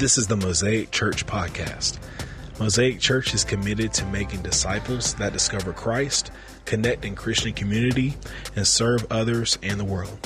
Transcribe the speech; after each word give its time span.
This 0.00 0.16
is 0.16 0.28
the 0.28 0.36
Mosaic 0.36 0.92
Church 0.92 1.26
Podcast. 1.26 1.98
Mosaic 2.58 3.00
Church 3.00 3.34
is 3.34 3.44
committed 3.44 3.92
to 3.92 4.06
making 4.06 4.40
disciples 4.40 5.12
that 5.16 5.34
discover 5.34 5.74
Christ, 5.74 6.30
connect 6.64 7.04
in 7.04 7.14
Christian 7.14 7.52
community, 7.52 8.16
and 8.56 8.66
serve 8.66 9.06
others 9.10 9.58
and 9.62 9.78
the 9.78 9.84
world. 9.84 10.18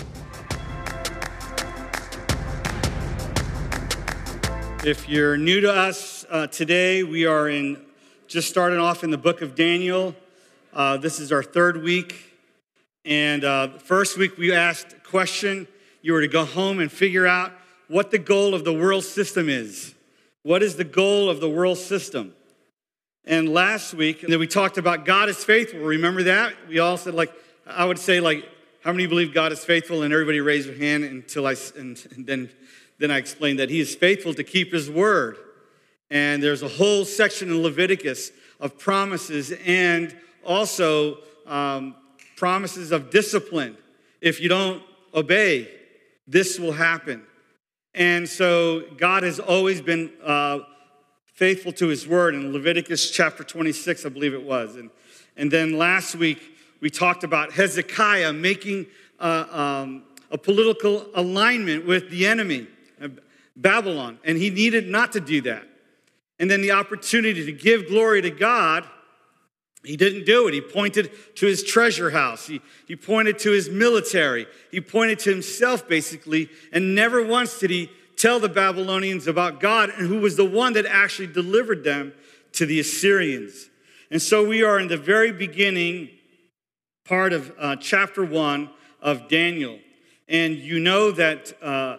If 4.86 5.08
you're 5.08 5.36
new 5.36 5.60
to 5.62 5.72
us 5.72 6.24
uh, 6.30 6.46
today, 6.46 7.02
we 7.02 7.26
are 7.26 7.48
in 7.48 7.84
just 8.28 8.48
starting 8.48 8.78
off 8.78 9.02
in 9.02 9.10
the 9.10 9.18
book 9.18 9.42
of 9.42 9.56
Daniel. 9.56 10.14
Uh, 10.72 10.98
this 10.98 11.18
is 11.18 11.32
our 11.32 11.42
third 11.42 11.82
week. 11.82 12.14
And 13.04 13.42
uh, 13.42 13.78
first 13.78 14.16
week 14.18 14.38
we 14.38 14.52
asked 14.52 14.92
a 14.92 15.00
question. 15.00 15.66
You 16.00 16.12
were 16.12 16.20
to 16.20 16.28
go 16.28 16.44
home 16.44 16.78
and 16.78 16.92
figure 16.92 17.26
out 17.26 17.50
what 17.88 18.10
the 18.10 18.18
goal 18.18 18.54
of 18.54 18.64
the 18.64 18.72
world 18.72 19.04
system 19.04 19.48
is. 19.48 19.94
What 20.42 20.62
is 20.62 20.76
the 20.76 20.84
goal 20.84 21.30
of 21.30 21.40
the 21.40 21.48
world 21.48 21.78
system? 21.78 22.34
And 23.24 23.48
last 23.48 23.94
week 23.94 24.22
and 24.22 24.32
then 24.32 24.38
we 24.38 24.46
talked 24.46 24.76
about 24.76 25.04
God 25.04 25.28
is 25.28 25.42
faithful. 25.42 25.80
Remember 25.80 26.24
that? 26.24 26.54
We 26.68 26.78
all 26.78 26.96
said 26.96 27.14
like 27.14 27.32
I 27.66 27.84
would 27.84 27.98
say 27.98 28.20
like 28.20 28.48
how 28.82 28.92
many 28.92 29.06
believe 29.06 29.32
God 29.32 29.52
is 29.52 29.64
faithful? 29.64 30.02
And 30.02 30.12
everybody 30.12 30.40
raised 30.40 30.68
their 30.68 30.76
hand 30.76 31.04
until 31.04 31.46
I 31.46 31.56
and, 31.76 32.06
and 32.14 32.26
then 32.26 32.50
then 32.98 33.10
I 33.10 33.16
explained 33.18 33.58
that 33.58 33.70
He 33.70 33.80
is 33.80 33.94
faithful 33.94 34.34
to 34.34 34.44
keep 34.44 34.72
His 34.72 34.90
word. 34.90 35.38
And 36.10 36.42
there's 36.42 36.62
a 36.62 36.68
whole 36.68 37.04
section 37.04 37.48
in 37.48 37.62
Leviticus 37.62 38.30
of 38.60 38.78
promises 38.78 39.52
and 39.66 40.14
also 40.44 41.18
um, 41.46 41.96
promises 42.36 42.92
of 42.92 43.10
discipline. 43.10 43.76
If 44.20 44.40
you 44.40 44.48
don't 44.48 44.82
obey, 45.14 45.70
this 46.26 46.58
will 46.58 46.72
happen. 46.72 47.24
And 47.94 48.28
so 48.28 48.82
God 48.96 49.22
has 49.22 49.38
always 49.38 49.80
been 49.80 50.10
uh, 50.24 50.60
faithful 51.26 51.72
to 51.72 51.86
his 51.86 52.08
word 52.08 52.34
in 52.34 52.52
Leviticus 52.52 53.10
chapter 53.10 53.44
26, 53.44 54.04
I 54.04 54.08
believe 54.08 54.34
it 54.34 54.42
was. 54.42 54.74
And, 54.74 54.90
and 55.36 55.50
then 55.50 55.78
last 55.78 56.16
week, 56.16 56.40
we 56.80 56.90
talked 56.90 57.22
about 57.22 57.52
Hezekiah 57.52 58.32
making 58.32 58.86
uh, 59.20 59.46
um, 59.50 60.02
a 60.32 60.38
political 60.38 61.06
alignment 61.14 61.86
with 61.86 62.10
the 62.10 62.26
enemy, 62.26 62.66
uh, 63.00 63.08
Babylon, 63.56 64.18
and 64.24 64.36
he 64.36 64.50
needed 64.50 64.88
not 64.88 65.12
to 65.12 65.20
do 65.20 65.40
that. 65.42 65.64
And 66.40 66.50
then 66.50 66.62
the 66.62 66.72
opportunity 66.72 67.46
to 67.46 67.52
give 67.52 67.86
glory 67.86 68.22
to 68.22 68.30
God 68.30 68.88
he 69.84 69.96
didn't 69.96 70.24
do 70.24 70.48
it. 70.48 70.54
He 70.54 70.60
pointed 70.60 71.10
to 71.36 71.46
his 71.46 71.62
treasure 71.62 72.10
house. 72.10 72.46
He, 72.46 72.60
he 72.86 72.96
pointed 72.96 73.38
to 73.40 73.50
his 73.50 73.68
military. 73.68 74.46
He 74.70 74.80
pointed 74.80 75.18
to 75.20 75.30
himself, 75.30 75.86
basically. 75.86 76.48
And 76.72 76.94
never 76.94 77.24
once 77.24 77.58
did 77.58 77.70
he 77.70 77.90
tell 78.16 78.40
the 78.40 78.48
Babylonians 78.48 79.26
about 79.26 79.60
God 79.60 79.90
and 79.90 80.08
who 80.08 80.20
was 80.20 80.36
the 80.36 80.44
one 80.44 80.72
that 80.74 80.86
actually 80.86 81.28
delivered 81.28 81.84
them 81.84 82.14
to 82.52 82.64
the 82.64 82.80
Assyrians. 82.80 83.68
And 84.10 84.22
so 84.22 84.46
we 84.46 84.62
are 84.62 84.78
in 84.78 84.88
the 84.88 84.96
very 84.96 85.32
beginning 85.32 86.08
part 87.04 87.32
of 87.32 87.52
uh, 87.58 87.76
chapter 87.76 88.24
one 88.24 88.70
of 89.02 89.28
Daniel. 89.28 89.78
And 90.28 90.56
you 90.56 90.80
know 90.80 91.10
that 91.10 91.52
uh, 91.62 91.98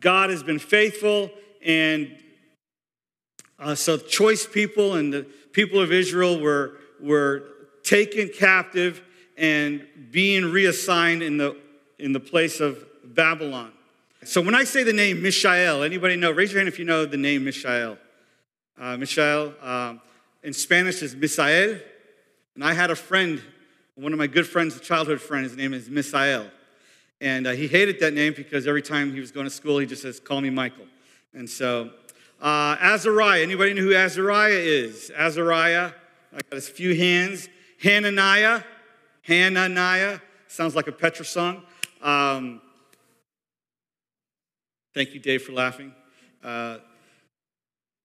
God 0.00 0.28
has 0.28 0.42
been 0.42 0.58
faithful, 0.58 1.30
and 1.64 2.14
uh, 3.58 3.74
so 3.74 3.96
choice 3.96 4.46
people 4.46 4.94
and 4.94 5.12
the 5.12 5.22
people 5.52 5.80
of 5.80 5.92
Israel 5.92 6.38
were 6.38 6.72
were 7.04 7.44
taken 7.82 8.28
captive 8.28 9.02
and 9.36 9.86
being 10.10 10.50
reassigned 10.50 11.22
in 11.22 11.36
the, 11.36 11.56
in 11.98 12.12
the 12.12 12.20
place 12.20 12.60
of 12.60 12.84
Babylon. 13.04 13.72
So 14.24 14.40
when 14.40 14.54
I 14.54 14.64
say 14.64 14.82
the 14.84 14.92
name 14.92 15.22
Mishael, 15.22 15.82
anybody 15.82 16.16
know? 16.16 16.30
Raise 16.30 16.50
your 16.50 16.60
hand 16.60 16.68
if 16.68 16.78
you 16.78 16.84
know 16.84 17.04
the 17.04 17.18
name 17.18 17.44
Mishael. 17.44 17.98
Uh, 18.80 18.96
Mishael, 18.96 19.52
um, 19.60 20.00
in 20.42 20.52
Spanish 20.52 21.02
is 21.02 21.14
Misael. 21.14 21.80
And 22.54 22.64
I 22.64 22.72
had 22.72 22.90
a 22.90 22.96
friend, 22.96 23.42
one 23.96 24.12
of 24.12 24.18
my 24.18 24.26
good 24.26 24.46
friends, 24.46 24.76
a 24.76 24.80
childhood 24.80 25.20
friend, 25.20 25.44
his 25.44 25.56
name 25.56 25.74
is 25.74 25.88
Misael. 25.88 26.50
And 27.20 27.46
uh, 27.46 27.50
he 27.50 27.66
hated 27.66 28.00
that 28.00 28.14
name 28.14 28.32
because 28.36 28.66
every 28.66 28.82
time 28.82 29.12
he 29.12 29.20
was 29.20 29.30
going 29.30 29.44
to 29.44 29.50
school, 29.50 29.78
he 29.78 29.86
just 29.86 30.02
says, 30.02 30.20
call 30.20 30.40
me 30.40 30.50
Michael. 30.50 30.86
And 31.34 31.48
so, 31.48 31.90
uh, 32.40 32.76
Azariah, 32.80 33.42
anybody 33.42 33.74
know 33.74 33.82
who 33.82 33.94
Azariah 33.94 34.52
is? 34.52 35.10
Azariah 35.10 35.92
I 36.34 36.40
got 36.50 36.58
a 36.58 36.60
few 36.60 36.96
hands. 36.96 37.48
Hananiah, 37.80 38.62
Hananiah, 39.22 40.18
sounds 40.48 40.74
like 40.74 40.88
a 40.88 40.92
Petra 40.92 41.24
song. 41.24 41.62
Um, 42.02 42.60
thank 44.94 45.14
you, 45.14 45.20
Dave, 45.20 45.42
for 45.42 45.52
laughing. 45.52 45.94
Uh, 46.42 46.78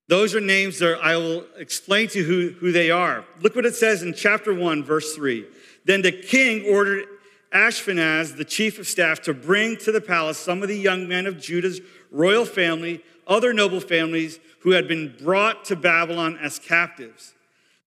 those 0.08 0.36
are 0.36 0.42
names 0.42 0.78
that 0.80 1.00
I 1.02 1.18
will 1.18 1.46
explain 1.58 2.08
to 2.10 2.20
you 2.20 2.26
who, 2.26 2.50
who 2.60 2.72
they 2.72 2.92
are. 2.92 3.26
Look 3.42 3.56
what 3.56 3.66
it 3.66 3.76
says 3.76 4.04
in 4.04 4.14
chapter 4.14 4.54
1, 4.54 4.84
verse 4.84 5.16
3. 5.16 5.48
Then 5.86 6.04
the 6.04 6.12
king 6.12 6.66
ordered 6.72 7.06
Ashpenaz, 7.52 8.38
the 8.38 8.46
chief 8.46 8.78
of 8.78 8.88
staff, 8.88 9.22
to 9.24 9.34
bring 9.34 9.76
to 9.78 9.92
the 9.92 10.02
palace 10.02 10.38
some 10.38 10.62
of 10.62 10.68
the 10.68 10.78
young 10.78 11.08
men 11.08 11.26
of 11.26 11.40
Judah's 11.40 11.82
royal 12.12 12.46
family, 12.46 13.04
other 13.26 13.54
noble 13.54 13.80
families 13.80 14.40
who 14.60 14.72
had 14.72 14.88
been 14.88 15.16
brought 15.20 15.66
to 15.66 15.76
Babylon 15.76 16.38
as 16.40 16.60
captives. 16.60 17.34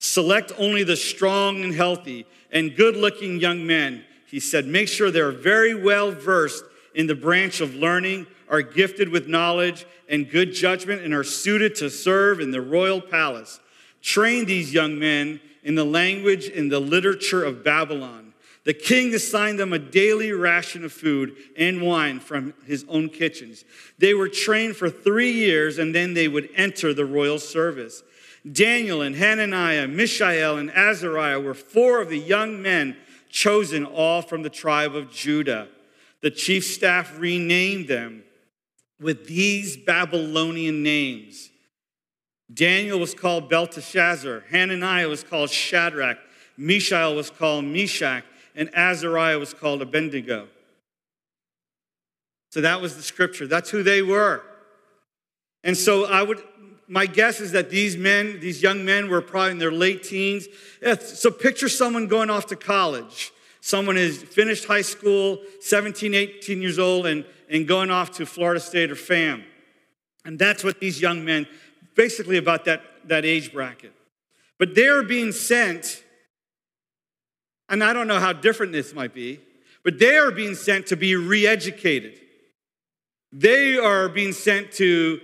Select 0.02 0.50
only 0.58 0.82
the 0.82 0.96
strong 0.96 1.62
and 1.62 1.72
healthy 1.72 2.26
and 2.50 2.74
good 2.74 2.96
looking 2.96 3.38
young 3.38 3.64
men. 3.64 4.04
He 4.26 4.40
said, 4.40 4.66
make 4.66 4.88
sure 4.88 5.12
they're 5.12 5.30
very 5.30 5.76
well 5.76 6.10
versed 6.10 6.64
in 6.92 7.06
the 7.06 7.14
branch 7.14 7.60
of 7.60 7.76
learning, 7.76 8.26
are 8.48 8.62
gifted 8.62 9.10
with 9.10 9.28
knowledge 9.28 9.86
and 10.08 10.28
good 10.28 10.54
judgment, 10.54 11.02
and 11.02 11.14
are 11.14 11.22
suited 11.22 11.76
to 11.76 11.88
serve 11.88 12.40
in 12.40 12.50
the 12.50 12.60
royal 12.60 13.00
palace. 13.00 13.60
Train 14.02 14.44
these 14.44 14.74
young 14.74 14.98
men 14.98 15.40
in 15.62 15.76
the 15.76 15.84
language 15.84 16.48
and 16.48 16.70
the 16.70 16.80
literature 16.80 17.44
of 17.44 17.62
Babylon. 17.62 18.34
The 18.64 18.74
king 18.74 19.14
assigned 19.14 19.60
them 19.60 19.72
a 19.72 19.78
daily 19.78 20.32
ration 20.32 20.84
of 20.84 20.92
food 20.92 21.36
and 21.56 21.80
wine 21.80 22.18
from 22.18 22.54
his 22.66 22.84
own 22.88 23.08
kitchens. 23.08 23.64
They 23.98 24.14
were 24.14 24.28
trained 24.28 24.74
for 24.74 24.90
three 24.90 25.30
years 25.30 25.78
and 25.78 25.94
then 25.94 26.14
they 26.14 26.26
would 26.26 26.48
enter 26.56 26.92
the 26.92 27.06
royal 27.06 27.38
service. 27.38 28.02
Daniel 28.50 29.02
and 29.02 29.14
Hananiah, 29.14 29.86
Mishael 29.86 30.58
and 30.58 30.70
Azariah 30.70 31.40
were 31.40 31.54
four 31.54 32.00
of 32.00 32.08
the 32.08 32.18
young 32.18 32.60
men 32.60 32.96
chosen, 33.28 33.84
all 33.84 34.20
from 34.20 34.42
the 34.42 34.50
tribe 34.50 34.96
of 34.96 35.10
Judah. 35.10 35.68
The 36.22 36.30
chief 36.30 36.64
staff 36.64 37.18
renamed 37.18 37.88
them 37.88 38.24
with 39.00 39.26
these 39.26 39.76
Babylonian 39.76 40.82
names. 40.82 41.50
Daniel 42.52 42.98
was 42.98 43.14
called 43.14 43.48
Belteshazzar, 43.48 44.44
Hananiah 44.50 45.08
was 45.08 45.22
called 45.22 45.50
Shadrach, 45.50 46.18
Mishael 46.56 47.14
was 47.14 47.30
called 47.30 47.64
Meshach, 47.64 48.24
and 48.54 48.68
Azariah 48.74 49.38
was 49.38 49.54
called 49.54 49.80
Abednego. 49.80 50.48
So 52.50 52.60
that 52.60 52.82
was 52.82 52.96
the 52.96 53.02
scripture. 53.02 53.46
That's 53.46 53.70
who 53.70 53.82
they 53.82 54.02
were. 54.02 54.42
And 55.64 55.76
so 55.76 56.04
I 56.04 56.22
would 56.22 56.42
my 56.92 57.06
guess 57.06 57.40
is 57.40 57.52
that 57.52 57.70
these 57.70 57.96
men, 57.96 58.38
these 58.40 58.62
young 58.62 58.84
men, 58.84 59.08
were 59.08 59.22
probably 59.22 59.52
in 59.52 59.58
their 59.58 59.72
late 59.72 60.02
teens. 60.02 60.46
So 61.00 61.30
picture 61.30 61.70
someone 61.70 62.06
going 62.06 62.28
off 62.28 62.48
to 62.48 62.56
college. 62.56 63.32
Someone 63.62 63.96
has 63.96 64.22
finished 64.22 64.66
high 64.66 64.82
school, 64.82 65.38
17, 65.60 66.12
18 66.12 66.60
years 66.60 66.78
old, 66.78 67.06
and, 67.06 67.24
and 67.48 67.66
going 67.66 67.90
off 67.90 68.10
to 68.16 68.26
Florida 68.26 68.60
State 68.60 68.90
or 68.90 68.94
FAM. 68.94 69.42
And 70.26 70.38
that's 70.38 70.62
what 70.62 70.80
these 70.80 71.00
young 71.00 71.24
men, 71.24 71.46
basically 71.94 72.36
about 72.36 72.66
that, 72.66 72.82
that 73.08 73.24
age 73.24 73.54
bracket. 73.54 73.94
But 74.58 74.74
they're 74.74 75.02
being 75.02 75.32
sent, 75.32 76.04
and 77.70 77.82
I 77.82 77.94
don't 77.94 78.06
know 78.06 78.20
how 78.20 78.34
different 78.34 78.72
this 78.72 78.92
might 78.92 79.14
be, 79.14 79.40
but 79.82 79.98
they 79.98 80.18
are 80.18 80.30
being 80.30 80.54
sent 80.54 80.88
to 80.88 80.96
be 80.96 81.16
re 81.16 81.46
educated. 81.46 82.20
They 83.32 83.78
are 83.78 84.10
being 84.10 84.32
sent 84.32 84.72
to 84.72 85.22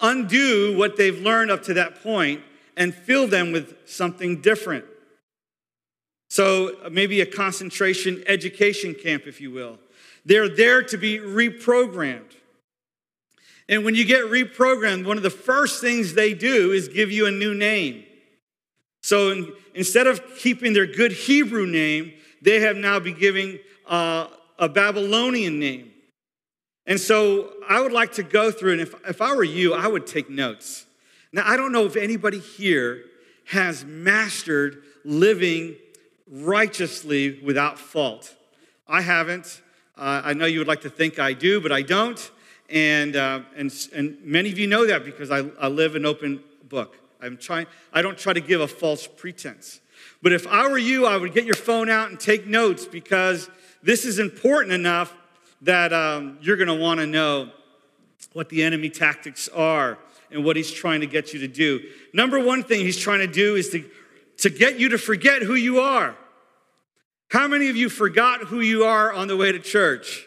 undo 0.00 0.76
what 0.76 0.96
they've 0.96 1.18
learned 1.18 1.50
up 1.50 1.62
to 1.64 1.74
that 1.74 2.02
point 2.02 2.42
and 2.76 2.94
fill 2.94 3.26
them 3.26 3.52
with 3.52 3.74
something 3.86 4.40
different. 4.40 4.84
So, 6.28 6.76
maybe 6.90 7.20
a 7.20 7.26
concentration 7.26 8.22
education 8.26 8.94
camp, 8.94 9.26
if 9.26 9.40
you 9.40 9.50
will. 9.50 9.78
They're 10.24 10.48
there 10.48 10.82
to 10.82 10.98
be 10.98 11.18
reprogrammed. 11.18 12.32
And 13.68 13.84
when 13.84 13.94
you 13.94 14.04
get 14.04 14.24
reprogrammed, 14.24 15.06
one 15.06 15.16
of 15.16 15.22
the 15.22 15.30
first 15.30 15.80
things 15.80 16.14
they 16.14 16.34
do 16.34 16.72
is 16.72 16.88
give 16.88 17.10
you 17.10 17.26
a 17.26 17.30
new 17.30 17.54
name. 17.54 18.04
So 19.02 19.30
in, 19.30 19.52
instead 19.74 20.06
of 20.06 20.20
keeping 20.36 20.72
their 20.72 20.86
good 20.86 21.12
Hebrew 21.12 21.66
name, 21.66 22.12
they 22.42 22.60
have 22.60 22.76
now 22.76 22.98
been 22.98 23.18
giving 23.18 23.58
uh, 23.86 24.28
a 24.58 24.68
Babylonian 24.68 25.58
name. 25.58 25.92
And 26.86 27.00
so 27.00 27.52
I 27.68 27.80
would 27.80 27.92
like 27.92 28.12
to 28.12 28.22
go 28.22 28.50
through, 28.50 28.72
and 28.72 28.80
if, 28.80 28.94
if 29.08 29.20
I 29.20 29.34
were 29.34 29.44
you, 29.44 29.74
I 29.74 29.88
would 29.88 30.06
take 30.06 30.30
notes. 30.30 30.86
Now, 31.32 31.42
I 31.44 31.56
don't 31.56 31.72
know 31.72 31.84
if 31.84 31.96
anybody 31.96 32.38
here 32.38 33.04
has 33.46 33.84
mastered 33.84 34.82
living 35.04 35.76
righteously 36.30 37.40
without 37.40 37.78
fault. 37.78 38.34
I 38.88 39.00
haven't. 39.00 39.62
Uh, 39.96 40.22
I 40.24 40.32
know 40.34 40.46
you 40.46 40.58
would 40.60 40.68
like 40.68 40.82
to 40.82 40.90
think 40.90 41.18
I 41.18 41.32
do, 41.32 41.60
but 41.60 41.72
I 41.72 41.82
don't. 41.82 42.30
And, 42.68 43.16
uh, 43.16 43.40
and, 43.56 43.72
and 43.94 44.18
many 44.24 44.50
of 44.50 44.58
you 44.58 44.66
know 44.66 44.86
that 44.86 45.04
because 45.04 45.30
I, 45.30 45.44
I 45.60 45.68
live 45.68 45.94
an 45.94 46.04
open 46.04 46.42
book. 46.68 46.96
I'm 47.20 47.36
trying, 47.36 47.66
I 47.92 48.02
don't 48.02 48.18
try 48.18 48.32
to 48.32 48.40
give 48.40 48.60
a 48.60 48.68
false 48.68 49.06
pretense. 49.06 49.80
But 50.22 50.32
if 50.32 50.46
I 50.46 50.68
were 50.68 50.78
you, 50.78 51.06
I 51.06 51.16
would 51.16 51.32
get 51.32 51.44
your 51.44 51.54
phone 51.54 51.88
out 51.88 52.10
and 52.10 52.18
take 52.18 52.46
notes 52.46 52.86
because 52.86 53.48
this 53.82 54.04
is 54.04 54.18
important 54.18 54.72
enough 54.72 55.14
that 55.62 55.92
um, 55.92 56.38
you're 56.40 56.56
going 56.56 56.68
to 56.68 56.74
want 56.74 57.00
to 57.00 57.06
know 57.06 57.50
what 58.32 58.48
the 58.48 58.62
enemy 58.62 58.90
tactics 58.90 59.48
are 59.48 59.98
and 60.30 60.44
what 60.44 60.56
he's 60.56 60.70
trying 60.70 61.00
to 61.00 61.06
get 61.06 61.32
you 61.32 61.40
to 61.40 61.48
do. 61.48 61.80
Number 62.12 62.38
one 62.38 62.62
thing 62.62 62.80
he's 62.80 62.98
trying 62.98 63.20
to 63.20 63.26
do 63.26 63.54
is 63.54 63.70
to, 63.70 63.84
to 64.38 64.50
get 64.50 64.78
you 64.78 64.90
to 64.90 64.98
forget 64.98 65.42
who 65.42 65.54
you 65.54 65.80
are. 65.80 66.16
How 67.30 67.48
many 67.48 67.68
of 67.68 67.76
you 67.76 67.88
forgot 67.88 68.42
who 68.42 68.60
you 68.60 68.84
are 68.84 69.12
on 69.12 69.28
the 69.28 69.36
way 69.36 69.52
to 69.52 69.58
church? 69.58 70.26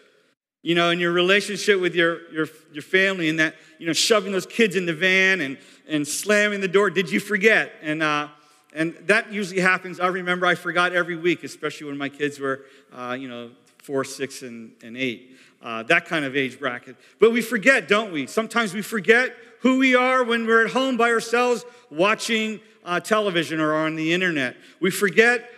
You 0.62 0.76
know, 0.76 0.90
in 0.90 1.00
your 1.00 1.14
relationship 1.14 1.80
with 1.80 1.96
your, 1.96 2.30
your, 2.32 2.48
your 2.74 2.82
family 2.82 3.30
and 3.30 3.40
that, 3.40 3.56
you 3.78 3.88
know, 3.88 3.94
shoving 3.94 4.34
those 4.34 4.46
kids 4.46 4.76
in 4.76 4.86
the 4.86 4.94
van 4.94 5.40
and, 5.40 5.58
and 5.88 6.06
slamming 6.06 6.60
the 6.60 6.68
door. 6.68 6.90
Did 6.90 7.10
you 7.10 7.22
forget? 7.22 7.72
And, 7.82 8.04
uh, 8.04 8.28
and 8.74 8.94
that 9.08 9.32
usually 9.32 9.62
happens. 9.62 10.02
I 10.02 10.08
remember 10.08 10.46
I 10.46 10.56
forgot 10.56 10.92
every 10.92 11.16
week, 11.16 11.44
especially 11.44 11.88
when 11.88 11.98
my 11.98 12.10
kids 12.10 12.40
were, 12.40 12.62
uh, 12.94 13.16
you 13.18 13.30
know, 13.30 13.52
four, 13.82 14.04
six, 14.04 14.42
and, 14.42 14.72
and 14.84 14.96
eight. 14.96 15.38
Uh, 15.62 15.84
that 15.84 16.06
kind 16.06 16.24
of 16.24 16.36
age 16.36 16.60
bracket. 16.60 16.96
But 17.20 17.32
we 17.32 17.42
forget, 17.42 17.88
don't 17.88 18.12
we? 18.14 18.28
Sometimes 18.28 18.74
we 18.74 18.82
forget 18.82 19.36
who 19.60 19.78
we 19.78 19.96
are 19.96 20.24
when 20.24 20.46
we're 20.46 20.66
at 20.66 20.72
home 20.72 20.96
by 20.96 21.10
ourselves 21.10 21.66
watching 21.90 22.62
uh, 22.86 23.00
television 23.00 23.60
or 23.60 23.76
on 23.76 23.96
the 23.96 24.14
internet. 24.14 24.56
We 24.80 24.90
forget 24.90 25.50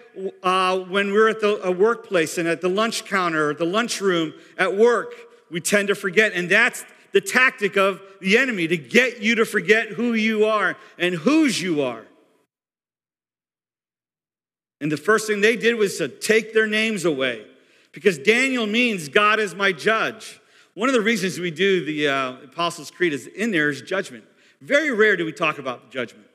uh, 0.44 0.80
when 0.80 1.12
we're 1.12 1.30
at 1.30 1.40
the 1.40 1.76
workplace 1.78 2.38
and 2.38 2.48
at 2.48 2.62
the 2.62 2.68
lunch 2.68 3.06
counter 3.06 3.54
the 3.54 3.66
lunchroom 3.66 4.34
at 4.58 4.76
work, 4.76 5.14
we 5.50 5.62
tend 5.62 5.88
to 5.90 5.96
forget. 5.96 6.34
And 6.34 6.50
that's 6.50 6.84
the 7.12 7.22
tactic 7.22 7.78
of 7.78 8.02
the 8.22 8.38
enemy 8.38 8.68
to 8.68 8.78
get 8.78 9.22
you 9.22 9.36
to 9.36 9.46
forget 9.46 9.90
who 9.90 10.14
you 10.14 10.46
are 10.46 10.78
and 10.98 11.16
whose 11.16 11.62
you 11.62 11.82
are. 11.82 12.06
And 14.80 14.92
the 14.92 14.98
first 14.98 15.28
thing 15.28 15.42
they 15.42 15.56
did 15.56 15.76
was 15.76 15.98
to 16.00 16.08
take 16.08 16.54
their 16.54 16.66
names 16.66 17.06
away 17.06 17.46
because 17.92 18.18
Daniel 18.18 18.66
means 18.66 19.10
God 19.10 19.40
is 19.40 19.54
my 19.56 19.72
judge. 19.72 20.40
One 20.74 20.88
of 20.88 20.94
the 20.94 21.02
reasons 21.02 21.40
we 21.40 21.52
do 21.52 21.84
the 21.86 22.08
uh, 22.08 22.34
Apostles' 22.44 22.92
Creed 22.92 23.14
is 23.14 23.28
in 23.28 23.52
there 23.52 23.70
is 23.70 23.82
judgment. 23.82 24.24
Very 24.62 24.92
rare 24.92 25.18
do 25.18 25.26
we 25.26 25.34
talk 25.34 25.58
about 25.58 25.92
judgment. 25.92 26.28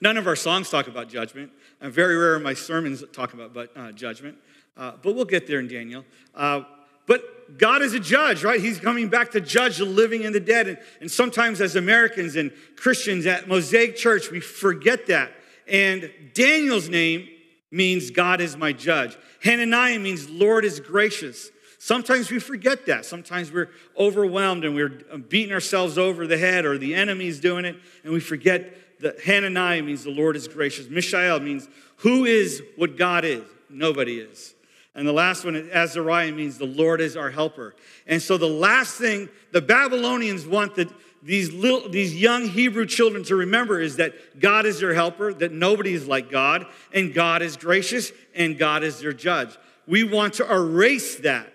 None 0.00 0.16
of 0.16 0.26
our 0.26 0.36
songs 0.36 0.70
talk 0.70 0.88
about 0.88 1.08
judgment. 1.08 1.50
Uh, 1.80 1.90
very 1.90 2.16
rare 2.16 2.38
my 2.38 2.54
sermons 2.54 3.04
talk 3.12 3.34
about 3.34 3.52
but, 3.52 3.70
uh, 3.76 3.92
judgment. 3.92 4.36
Uh, 4.76 4.92
but 5.02 5.14
we'll 5.14 5.24
get 5.24 5.46
there 5.46 5.60
in 5.60 5.68
Daniel. 5.68 6.04
Uh, 6.34 6.62
but 7.06 7.58
God 7.58 7.82
is 7.82 7.92
a 7.92 8.00
judge, 8.00 8.44
right? 8.44 8.60
He's 8.60 8.78
coming 8.78 9.08
back 9.08 9.32
to 9.32 9.40
judge 9.40 9.78
the 9.78 9.84
living 9.84 10.24
and 10.24 10.34
the 10.34 10.40
dead. 10.40 10.68
And, 10.68 10.78
and 11.00 11.10
sometimes, 11.10 11.60
as 11.60 11.76
Americans 11.76 12.36
and 12.36 12.52
Christians 12.76 13.26
at 13.26 13.48
Mosaic 13.48 13.96
Church, 13.96 14.30
we 14.30 14.40
forget 14.40 15.06
that. 15.08 15.32
And 15.66 16.10
Daniel's 16.34 16.88
name 16.88 17.28
means 17.70 18.10
God 18.10 18.40
is 18.40 18.56
my 18.56 18.72
judge. 18.72 19.16
Hananiah 19.42 19.98
means 19.98 20.28
Lord 20.28 20.64
is 20.64 20.80
gracious. 20.80 21.50
Sometimes 21.78 22.30
we 22.30 22.38
forget 22.38 22.86
that. 22.86 23.06
Sometimes 23.06 23.50
we're 23.50 23.70
overwhelmed 23.98 24.64
and 24.64 24.74
we're 24.74 24.90
beating 25.28 25.52
ourselves 25.52 25.96
over 25.96 26.26
the 26.26 26.36
head 26.36 26.66
or 26.66 26.76
the 26.76 26.94
enemy's 26.94 27.40
doing 27.40 27.64
it, 27.64 27.76
and 28.04 28.12
we 28.12 28.20
forget 28.20 29.00
that 29.00 29.20
Hananiah 29.20 29.82
means 29.82 30.04
the 30.04 30.10
Lord 30.10 30.36
is 30.36 30.46
gracious. 30.46 30.88
Mishael 30.90 31.40
means 31.40 31.68
who 31.96 32.26
is 32.26 32.62
what 32.76 32.96
God 32.98 33.24
is? 33.24 33.44
Nobody 33.70 34.18
is. 34.18 34.54
And 34.94 35.06
the 35.06 35.12
last 35.12 35.44
one, 35.44 35.56
Azariah, 35.72 36.32
means 36.32 36.58
the 36.58 36.66
Lord 36.66 37.00
is 37.00 37.16
our 37.16 37.30
helper. 37.30 37.74
And 38.06 38.20
so 38.20 38.36
the 38.36 38.48
last 38.48 38.96
thing 38.96 39.28
the 39.52 39.62
Babylonians 39.62 40.46
want 40.46 40.74
that 40.74 40.90
these 41.22 41.52
little, 41.52 41.88
these 41.88 42.14
young 42.14 42.46
Hebrew 42.48 42.86
children 42.86 43.24
to 43.24 43.36
remember 43.36 43.80
is 43.80 43.96
that 43.96 44.40
God 44.40 44.66
is 44.66 44.80
their 44.80 44.94
helper, 44.94 45.34
that 45.34 45.52
nobody 45.52 45.92
is 45.92 46.08
like 46.08 46.30
God, 46.30 46.66
and 46.92 47.12
God 47.12 47.42
is 47.42 47.56
gracious, 47.56 48.12
and 48.34 48.58
God 48.58 48.82
is 48.82 49.00
their 49.00 49.12
judge. 49.12 49.56
We 49.86 50.04
want 50.04 50.34
to 50.34 50.50
erase 50.50 51.16
that. 51.16 51.52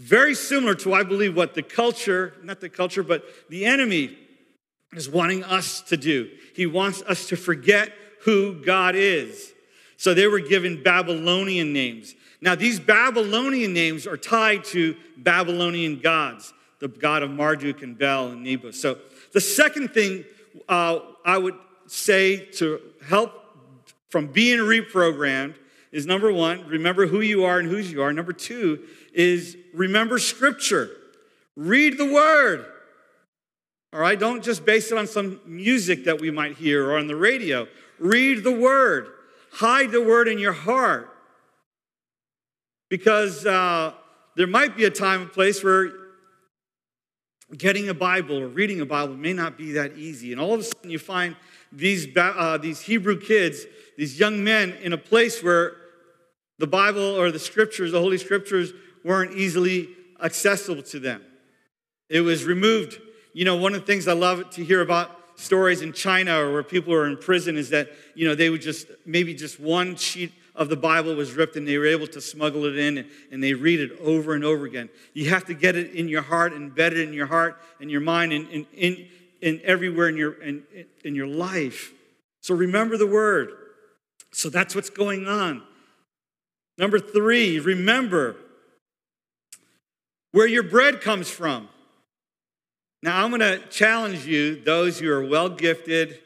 Very 0.00 0.34
similar 0.34 0.74
to, 0.76 0.92
I 0.92 1.04
believe, 1.04 1.36
what 1.36 1.54
the 1.54 1.62
culture, 1.62 2.34
not 2.42 2.60
the 2.60 2.68
culture, 2.68 3.02
but 3.02 3.24
the 3.48 3.64
enemy 3.64 4.18
is 4.92 5.08
wanting 5.08 5.44
us 5.44 5.82
to 5.82 5.96
do. 5.96 6.30
He 6.54 6.66
wants 6.66 7.02
us 7.02 7.28
to 7.28 7.36
forget 7.36 7.92
who 8.22 8.54
God 8.64 8.96
is. 8.96 9.52
So 9.96 10.14
they 10.14 10.26
were 10.26 10.40
given 10.40 10.82
Babylonian 10.82 11.72
names. 11.72 12.14
Now, 12.40 12.54
these 12.54 12.80
Babylonian 12.80 13.72
names 13.72 14.06
are 14.06 14.16
tied 14.16 14.64
to 14.64 14.96
Babylonian 15.16 16.00
gods, 16.00 16.52
the 16.80 16.88
god 16.88 17.22
of 17.22 17.30
Marduk 17.30 17.82
and 17.82 17.96
Bel 17.98 18.28
and 18.28 18.42
Nebo. 18.42 18.70
So 18.70 18.98
the 19.32 19.40
second 19.40 19.88
thing 19.88 20.24
uh, 20.68 21.00
I 21.24 21.38
would 21.38 21.56
say 21.86 22.46
to 22.52 22.80
help 23.06 23.32
from 24.08 24.28
being 24.28 24.60
reprogrammed 24.60 25.54
is 25.92 26.06
number 26.06 26.32
one, 26.32 26.66
remember 26.66 27.06
who 27.06 27.20
you 27.20 27.44
are 27.44 27.58
and 27.58 27.68
whose 27.68 27.90
you 27.90 28.02
are. 28.02 28.12
Number 28.12 28.32
two 28.32 28.84
is 29.12 29.56
remember 29.72 30.18
scripture. 30.18 30.90
Read 31.56 31.98
the 31.98 32.12
word. 32.12 32.66
All 33.92 34.00
right, 34.00 34.18
don't 34.18 34.42
just 34.42 34.64
base 34.64 34.90
it 34.90 34.98
on 34.98 35.06
some 35.06 35.40
music 35.46 36.04
that 36.04 36.20
we 36.20 36.30
might 36.30 36.56
hear 36.56 36.90
or 36.90 36.98
on 36.98 37.06
the 37.06 37.14
radio. 37.14 37.68
Read 38.00 38.42
the 38.42 38.52
word, 38.52 39.08
hide 39.52 39.92
the 39.92 40.02
word 40.02 40.26
in 40.26 40.38
your 40.38 40.52
heart. 40.52 41.10
Because 42.90 43.46
uh, 43.46 43.94
there 44.36 44.48
might 44.48 44.76
be 44.76 44.84
a 44.84 44.90
time 44.90 45.22
and 45.22 45.32
place 45.32 45.62
where 45.62 45.92
getting 47.56 47.88
a 47.88 47.94
Bible 47.94 48.38
or 48.38 48.48
reading 48.48 48.80
a 48.80 48.86
Bible 48.86 49.16
may 49.16 49.32
not 49.32 49.56
be 49.56 49.72
that 49.72 49.96
easy. 49.96 50.32
And 50.32 50.40
all 50.40 50.54
of 50.54 50.60
a 50.60 50.64
sudden, 50.64 50.90
you 50.90 50.98
find 50.98 51.36
these, 51.72 52.08
uh, 52.16 52.58
these 52.58 52.80
Hebrew 52.80 53.20
kids, 53.20 53.66
these 53.96 54.18
young 54.18 54.42
men, 54.42 54.72
in 54.82 54.92
a 54.92 54.98
place 54.98 55.42
where 55.42 55.72
the 56.58 56.66
Bible 56.66 57.02
or 57.02 57.30
the 57.30 57.38
scriptures, 57.38 57.92
the 57.92 58.00
Holy 58.00 58.18
Scriptures, 58.18 58.72
weren't 59.04 59.32
easily 59.32 59.88
accessible 60.22 60.82
to 60.82 60.98
them. 60.98 61.22
It 62.08 62.20
was 62.20 62.44
removed 62.44 63.00
you 63.34 63.44
know, 63.44 63.56
one 63.56 63.74
of 63.74 63.80
the 63.80 63.86
things 63.86 64.06
I 64.06 64.12
love 64.12 64.48
to 64.50 64.64
hear 64.64 64.80
about 64.80 65.10
stories 65.34 65.82
in 65.82 65.92
China 65.92 66.38
or 66.38 66.52
where 66.52 66.62
people 66.62 66.94
are 66.94 67.06
in 67.06 67.16
prison 67.16 67.56
is 67.56 67.70
that, 67.70 67.90
you 68.14 68.28
know, 68.28 68.36
they 68.36 68.48
would 68.48 68.62
just, 68.62 68.86
maybe 69.04 69.34
just 69.34 69.58
one 69.58 69.96
sheet 69.96 70.32
of 70.54 70.68
the 70.68 70.76
Bible 70.76 71.14
was 71.14 71.32
ripped 71.32 71.56
and 71.56 71.66
they 71.66 71.78
were 71.78 71.86
able 71.86 72.06
to 72.06 72.20
smuggle 72.20 72.64
it 72.64 72.76
in 72.76 72.98
and, 72.98 73.08
and 73.32 73.42
they 73.42 73.54
read 73.54 73.80
it 73.80 73.98
over 74.00 74.34
and 74.34 74.44
over 74.44 74.64
again. 74.64 74.88
You 75.12 75.30
have 75.30 75.44
to 75.46 75.54
get 75.54 75.76
it 75.76 75.92
in 75.92 76.08
your 76.08 76.22
heart, 76.22 76.52
embed 76.52 76.92
it 76.92 76.98
in 76.98 77.12
your 77.12 77.26
heart 77.26 77.60
and 77.80 77.90
your 77.90 78.00
mind 78.00 78.32
and, 78.32 78.48
and, 78.48 78.66
and, 78.80 79.06
and 79.42 79.60
everywhere 79.62 80.08
in 80.08 80.16
your, 80.16 80.40
in, 80.42 80.62
in 81.04 81.14
your 81.14 81.26
life. 81.26 81.92
So 82.40 82.54
remember 82.54 82.96
the 82.96 83.06
word. 83.06 83.50
So 84.32 84.48
that's 84.48 84.74
what's 84.74 84.90
going 84.90 85.26
on. 85.26 85.62
Number 86.78 86.98
three, 86.98 87.58
remember 87.60 88.36
where 90.32 90.46
your 90.46 90.64
bread 90.64 91.00
comes 91.00 91.30
from. 91.30 91.68
Now, 93.02 93.22
I'm 93.22 93.30
going 93.30 93.40
to 93.40 93.58
challenge 93.68 94.26
you, 94.26 94.62
those 94.64 94.98
who 94.98 95.10
are 95.10 95.24
well 95.24 95.48
gifted 95.48 96.20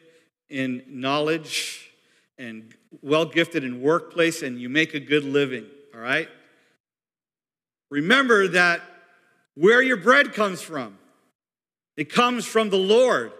in 0.48 0.82
knowledge 0.86 1.90
and 2.38 2.72
well 3.02 3.24
gifted 3.24 3.64
in 3.64 3.82
workplace 3.82 4.42
and 4.42 4.60
you 4.60 4.68
make 4.68 4.94
a 4.94 5.00
good 5.00 5.24
living, 5.24 5.66
all 5.94 6.00
right? 6.00 6.28
Remember 7.90 8.48
that 8.48 8.82
where 9.54 9.82
your 9.82 9.96
bread 9.96 10.34
comes 10.34 10.62
from, 10.62 10.98
it 11.96 12.12
comes 12.12 12.46
from 12.46 12.70
the 12.70 12.76
Lord. 12.76 13.32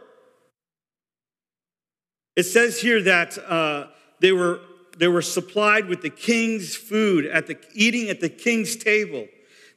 It 2.34 2.44
says 2.44 2.80
here 2.80 3.02
that 3.02 3.36
uh, 3.38 3.88
they, 4.20 4.32
were, 4.32 4.60
they 4.96 5.08
were 5.08 5.22
supplied 5.22 5.86
with 5.86 6.02
the 6.02 6.10
king's 6.10 6.76
food, 6.76 7.26
at 7.26 7.46
the, 7.46 7.58
eating 7.74 8.08
at 8.10 8.20
the 8.20 8.28
king's 8.28 8.76
table. 8.76 9.26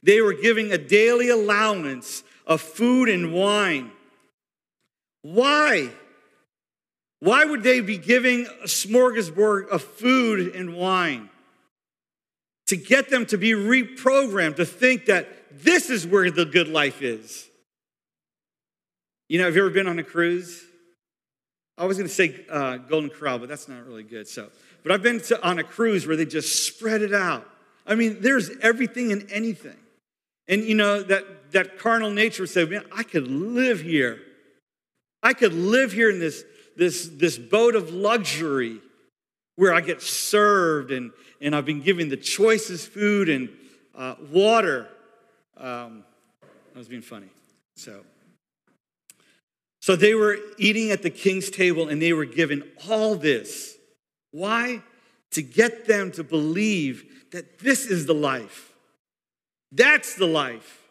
They 0.04 0.22
were 0.22 0.34
giving 0.34 0.72
a 0.72 0.78
daily 0.78 1.30
allowance 1.30 2.24
of 2.46 2.62
food 2.62 3.10
and 3.10 3.34
wine. 3.34 3.92
Why? 5.22 5.90
Why 7.22 7.46
would 7.46 7.64
they 7.64 7.80
be 7.82 7.98
giving 7.98 8.48
a 8.48 8.66
smorgasbord 8.66 9.70
of 9.70 9.84
food 9.84 10.56
and 10.56 10.76
wine? 10.76 11.30
To 12.68 12.76
get 12.76 13.10
them 13.10 13.26
to 13.28 13.38
be 13.38 13.52
reprogrammed, 13.52 14.58
to 14.58 14.66
think 14.66 15.06
that 15.06 15.28
this 15.64 15.90
is 15.90 16.06
where 16.06 16.30
the 16.32 16.46
good 16.46 16.68
life 16.68 17.02
is. 17.02 17.48
You 19.30 19.40
know, 19.40 19.46
have 19.46 19.56
you 19.56 19.62
ever 19.62 19.70
been 19.70 19.88
on 19.88 20.00
a 20.00 20.04
cruise? 20.04 20.64
I 21.78 21.86
was 21.86 21.98
going 21.98 22.08
to 22.08 22.14
say 22.14 22.46
uh, 22.50 22.78
Golden 22.78 23.10
Corral, 23.10 23.40
but 23.40 23.50
that's 23.50 23.68
not 23.68 23.86
really 23.86 24.04
good. 24.04 24.28
So, 24.28 24.50
but 24.84 24.92
I've 24.92 25.04
been 25.04 25.20
to, 25.22 25.48
on 25.48 25.60
a 25.60 25.64
cruise 25.64 26.08
where 26.08 26.16
they 26.16 26.26
just 26.26 26.66
spread 26.66 27.02
it 27.02 27.14
out. 27.14 27.48
I 27.86 27.96
mean, 27.96 28.18
there's 28.22 28.50
everything 28.62 29.12
and 29.12 29.30
anything. 29.32 29.78
And 30.48 30.64
you 30.64 30.76
know, 30.76 31.02
that, 31.04 31.52
that 31.52 31.78
carnal 31.78 32.10
nature 32.10 32.48
said, 32.48 32.70
man, 32.70 32.84
I 32.92 33.04
could 33.04 33.28
live 33.28 33.82
here. 33.82 34.22
I 35.24 35.34
could 35.34 35.54
live 35.54 35.92
here 35.92 36.10
in 36.10 36.20
this, 36.20 36.44
this, 36.76 37.08
this 37.08 37.38
boat 37.38 37.76
of 37.76 37.94
luxury 37.94 38.80
where 39.56 39.74
I 39.74 39.82
get 39.82 40.02
served 40.02 40.92
and, 40.92 41.12
and 41.40 41.56
I've 41.56 41.66
been 41.66 41.82
given 41.82 42.10
the 42.10 42.18
choicest 42.18 42.90
food 42.90 43.30
and 43.30 43.50
uh, 43.96 44.16
water. 44.32 44.88
Um, 45.58 46.04
I 46.74 46.78
was 46.78 46.88
being 46.88 47.02
funny. 47.02 47.30
So, 47.76 48.02
so 49.82 49.96
they 49.96 50.14
were 50.14 50.38
eating 50.58 50.92
at 50.92 51.02
the 51.02 51.10
king's 51.10 51.50
table 51.50 51.90
and 51.90 52.02
they 52.02 52.14
were 52.14 52.26
given 52.26 52.64
all 52.90 53.16
this. 53.16 53.76
Why? 54.32 54.82
To 55.32 55.42
get 55.42 55.86
them 55.86 56.12
to 56.14 56.24
believe 56.24 57.30
that 57.32 57.60
this 57.60 57.86
is 57.86 58.06
the 58.06 58.14
life. 58.14 58.72
That's 59.72 60.16
the 60.16 60.28
life. 60.28 60.82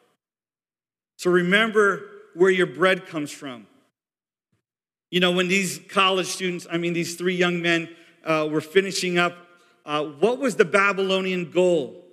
So 1.19 1.31
remember 1.31 2.03
where 2.35 2.51
your 2.51 2.67
bread 2.67 3.07
comes 3.07 3.31
from. 3.31 3.67
You 5.11 5.21
know, 5.21 5.33
when 5.33 5.49
these 5.49 5.81
college 5.89 6.27
students, 6.27 6.67
I 6.71 6.79
mean, 6.79 6.93
these 6.93 7.17
three 7.17 7.35
young 7.35 7.61
men 7.61 7.89
uh, 8.25 8.49
were 8.51 8.61
finishing 8.61 9.19
up, 9.19 9.37
uh, 9.85 10.05
what 10.05 10.39
was 10.39 10.57
the 10.57 10.65
Babylonian 10.65 11.51
goal? 11.51 12.05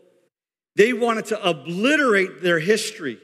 They 0.75 0.93
wanted 0.93 1.25
to 1.25 1.47
obliterate 1.47 2.41
their 2.41 2.59
history, 2.59 3.19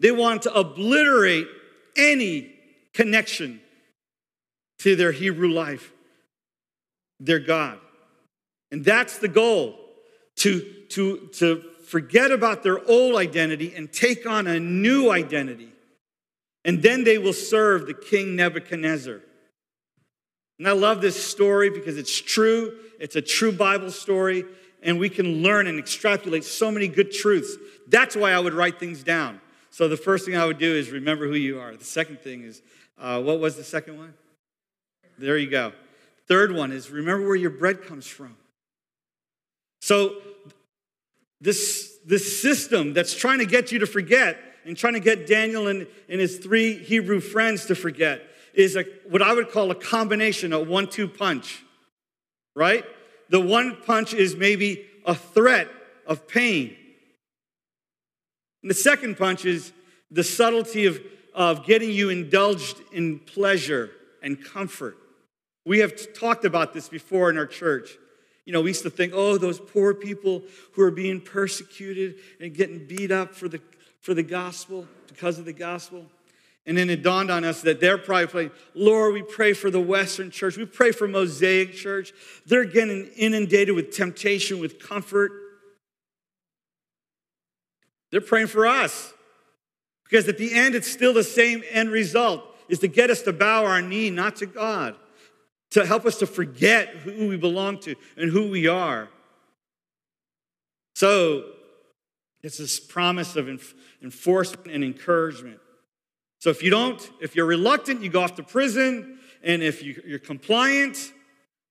they 0.00 0.10
wanted 0.10 0.42
to 0.42 0.54
obliterate 0.54 1.46
any 1.96 2.54
connection 2.92 3.60
to 4.80 4.96
their 4.96 5.12
Hebrew 5.12 5.48
life, 5.48 5.92
their 7.20 7.38
God. 7.38 7.78
And 8.70 8.84
that's 8.84 9.18
the 9.18 9.28
goal 9.28 9.78
to, 10.36 10.60
to, 10.90 11.28
to 11.34 11.62
forget 11.86 12.30
about 12.30 12.62
their 12.62 12.84
old 12.88 13.16
identity 13.16 13.74
and 13.76 13.92
take 13.92 14.26
on 14.26 14.46
a 14.46 14.58
new 14.58 15.10
identity. 15.10 15.71
And 16.64 16.82
then 16.82 17.04
they 17.04 17.18
will 17.18 17.32
serve 17.32 17.86
the 17.86 17.94
king 17.94 18.36
Nebuchadnezzar. 18.36 19.20
And 20.58 20.68
I 20.68 20.72
love 20.72 21.00
this 21.00 21.22
story 21.22 21.70
because 21.70 21.98
it's 21.98 22.20
true. 22.20 22.78
It's 23.00 23.16
a 23.16 23.22
true 23.22 23.50
Bible 23.50 23.90
story, 23.90 24.44
and 24.80 24.98
we 24.98 25.08
can 25.08 25.42
learn 25.42 25.66
and 25.66 25.76
extrapolate 25.78 26.44
so 26.44 26.70
many 26.70 26.86
good 26.86 27.10
truths. 27.10 27.56
That's 27.88 28.14
why 28.14 28.30
I 28.30 28.38
would 28.38 28.54
write 28.54 28.78
things 28.78 29.02
down. 29.02 29.40
So 29.70 29.88
the 29.88 29.96
first 29.96 30.24
thing 30.24 30.36
I 30.36 30.46
would 30.46 30.58
do 30.58 30.72
is 30.72 30.90
remember 30.90 31.26
who 31.26 31.34
you 31.34 31.58
are. 31.58 31.74
The 31.74 31.84
second 31.84 32.20
thing 32.20 32.44
is, 32.44 32.62
uh, 32.98 33.20
what 33.20 33.40
was 33.40 33.56
the 33.56 33.64
second 33.64 33.98
one? 33.98 34.14
There 35.18 35.36
you 35.36 35.50
go. 35.50 35.72
Third 36.28 36.52
one 36.52 36.70
is 36.70 36.90
remember 36.90 37.26
where 37.26 37.36
your 37.36 37.50
bread 37.50 37.82
comes 37.82 38.06
from. 38.06 38.36
So 39.80 40.16
this, 41.40 41.98
this 42.06 42.40
system 42.40 42.92
that's 42.92 43.16
trying 43.16 43.40
to 43.40 43.46
get 43.46 43.72
you 43.72 43.80
to 43.80 43.86
forget 43.86 44.38
and 44.64 44.76
trying 44.76 44.94
to 44.94 45.00
get 45.00 45.26
Daniel 45.26 45.68
and, 45.68 45.86
and 46.08 46.20
his 46.20 46.38
three 46.38 46.78
Hebrew 46.78 47.20
friends 47.20 47.66
to 47.66 47.74
forget 47.74 48.22
is 48.54 48.76
a, 48.76 48.84
what 49.08 49.22
I 49.22 49.32
would 49.32 49.50
call 49.50 49.70
a 49.70 49.74
combination, 49.74 50.52
a 50.52 50.60
one 50.60 50.88
two 50.88 51.08
punch, 51.08 51.62
right? 52.54 52.84
The 53.30 53.40
one 53.40 53.78
punch 53.86 54.12
is 54.12 54.36
maybe 54.36 54.86
a 55.06 55.14
threat 55.14 55.68
of 56.06 56.28
pain. 56.28 56.76
And 58.62 58.70
the 58.70 58.74
second 58.74 59.16
punch 59.16 59.44
is 59.44 59.72
the 60.10 60.22
subtlety 60.22 60.86
of, 60.86 61.00
of 61.34 61.64
getting 61.66 61.90
you 61.90 62.10
indulged 62.10 62.76
in 62.92 63.18
pleasure 63.18 63.90
and 64.22 64.42
comfort. 64.42 64.96
We 65.64 65.78
have 65.78 66.12
talked 66.12 66.44
about 66.44 66.74
this 66.74 66.88
before 66.88 67.30
in 67.30 67.38
our 67.38 67.46
church. 67.46 67.96
You 68.44 68.52
know, 68.52 68.60
we 68.60 68.70
used 68.70 68.82
to 68.82 68.90
think, 68.90 69.12
oh, 69.14 69.38
those 69.38 69.60
poor 69.60 69.94
people 69.94 70.42
who 70.72 70.82
are 70.82 70.90
being 70.90 71.20
persecuted 71.20 72.16
and 72.40 72.52
getting 72.52 72.86
beat 72.86 73.12
up 73.12 73.34
for 73.34 73.48
the, 73.48 73.60
for 74.02 74.14
the 74.14 74.22
gospel, 74.22 74.86
because 75.08 75.38
of 75.38 75.44
the 75.44 75.52
gospel. 75.52 76.04
And 76.66 76.76
then 76.76 76.90
it 76.90 77.02
dawned 77.02 77.30
on 77.30 77.44
us 77.44 77.62
that 77.62 77.80
they're 77.80 77.98
probably 77.98 78.26
praying, 78.26 78.50
Lord, 78.74 79.14
we 79.14 79.22
pray 79.22 79.52
for 79.52 79.70
the 79.70 79.80
Western 79.80 80.30
church. 80.30 80.56
We 80.56 80.64
pray 80.64 80.92
for 80.92 81.08
Mosaic 81.08 81.74
church. 81.74 82.12
They're 82.46 82.64
getting 82.64 83.06
inundated 83.16 83.74
with 83.74 83.90
temptation, 83.90 84.60
with 84.60 84.78
comfort. 84.78 85.32
They're 88.10 88.20
praying 88.20 88.48
for 88.48 88.66
us. 88.66 89.12
Because 90.04 90.28
at 90.28 90.38
the 90.38 90.54
end, 90.54 90.74
it's 90.74 90.90
still 90.90 91.14
the 91.14 91.24
same 91.24 91.64
end 91.70 91.90
result, 91.90 92.44
is 92.68 92.78
to 92.80 92.88
get 92.88 93.10
us 93.10 93.22
to 93.22 93.32
bow 93.32 93.64
our 93.64 93.80
knee, 93.80 94.10
not 94.10 94.36
to 94.36 94.46
God, 94.46 94.94
to 95.70 95.86
help 95.86 96.04
us 96.06 96.18
to 96.18 96.26
forget 96.26 96.88
who 96.88 97.28
we 97.28 97.36
belong 97.36 97.78
to 97.80 97.94
and 98.16 98.30
who 98.30 98.50
we 98.50 98.68
are. 98.68 99.08
So 100.94 101.44
it's 102.42 102.58
this 102.58 102.80
promise 102.80 103.36
of 103.36 103.48
enforcement 104.02 104.70
and 104.70 104.82
encouragement. 104.82 105.60
So 106.40 106.50
if 106.50 106.62
you 106.62 106.70
don't, 106.70 107.10
if 107.20 107.36
you're 107.36 107.46
reluctant, 107.46 108.02
you 108.02 108.10
go 108.10 108.22
off 108.22 108.34
to 108.36 108.42
prison. 108.42 109.18
And 109.44 109.62
if 109.62 109.82
you, 109.82 110.14
are 110.14 110.18
compliant, 110.18 111.12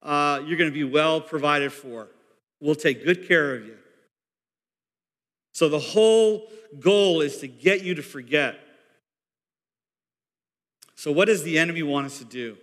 uh, 0.01 0.42
you're 0.46 0.58
going 0.58 0.70
to 0.70 0.74
be 0.74 0.84
well 0.84 1.20
provided 1.20 1.74
for. 1.74 2.08
We'll 2.62 2.75
take 2.75 3.04
good 3.04 3.28
care 3.28 3.56
of 3.56 3.66
you. 3.66 3.78
So 5.54 5.68
the 5.68 5.80
whole 5.80 6.48
goal 6.80 7.22
is 7.22 7.40
to 7.40 7.48
get 7.48 7.84
you 7.84 7.96
to 7.96 8.01
forget. 8.01 8.60
So, 10.96 11.12
what 11.12 11.25
does 11.25 11.44
the 11.44 11.58
enemy 11.58 11.84
want 11.84 12.06
us 12.06 12.20
to 12.20 12.25
do? 12.25 12.58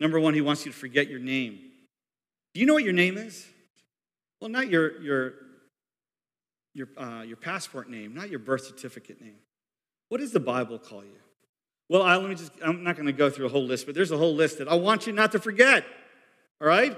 Number 0.00 0.18
one, 0.18 0.34
he 0.34 0.40
wants 0.40 0.66
you 0.66 0.72
to 0.72 0.76
forget 0.76 1.08
your 1.08 1.20
name. 1.20 1.60
Do 2.52 2.60
you 2.60 2.66
know 2.66 2.74
what 2.74 2.84
your 2.84 2.92
name 2.92 3.16
is? 3.16 3.46
Well, 4.40 4.50
not 4.50 4.68
your, 4.68 5.00
your, 5.00 5.34
your, 6.74 6.88
uh, 6.96 7.22
your 7.22 7.36
passport 7.36 7.88
name, 7.90 8.14
not 8.14 8.30
your 8.30 8.38
birth 8.38 8.64
certificate 8.64 9.20
name. 9.20 9.36
What 10.08 10.20
does 10.20 10.32
the 10.32 10.40
Bible 10.40 10.78
call 10.78 11.04
you? 11.04 11.18
Well, 11.88 12.02
I, 12.02 12.16
let 12.16 12.28
me 12.28 12.36
just, 12.36 12.52
I'm 12.64 12.84
not 12.84 12.96
going 12.96 13.06
to 13.06 13.12
go 13.12 13.30
through 13.30 13.46
a 13.46 13.48
whole 13.48 13.64
list, 13.64 13.86
but 13.86 13.94
there's 13.94 14.12
a 14.12 14.16
whole 14.16 14.34
list 14.34 14.58
that 14.58 14.68
I 14.68 14.74
want 14.74 15.06
you 15.06 15.12
not 15.12 15.32
to 15.32 15.40
forget. 15.40 15.84
All 16.60 16.68
right? 16.68 16.96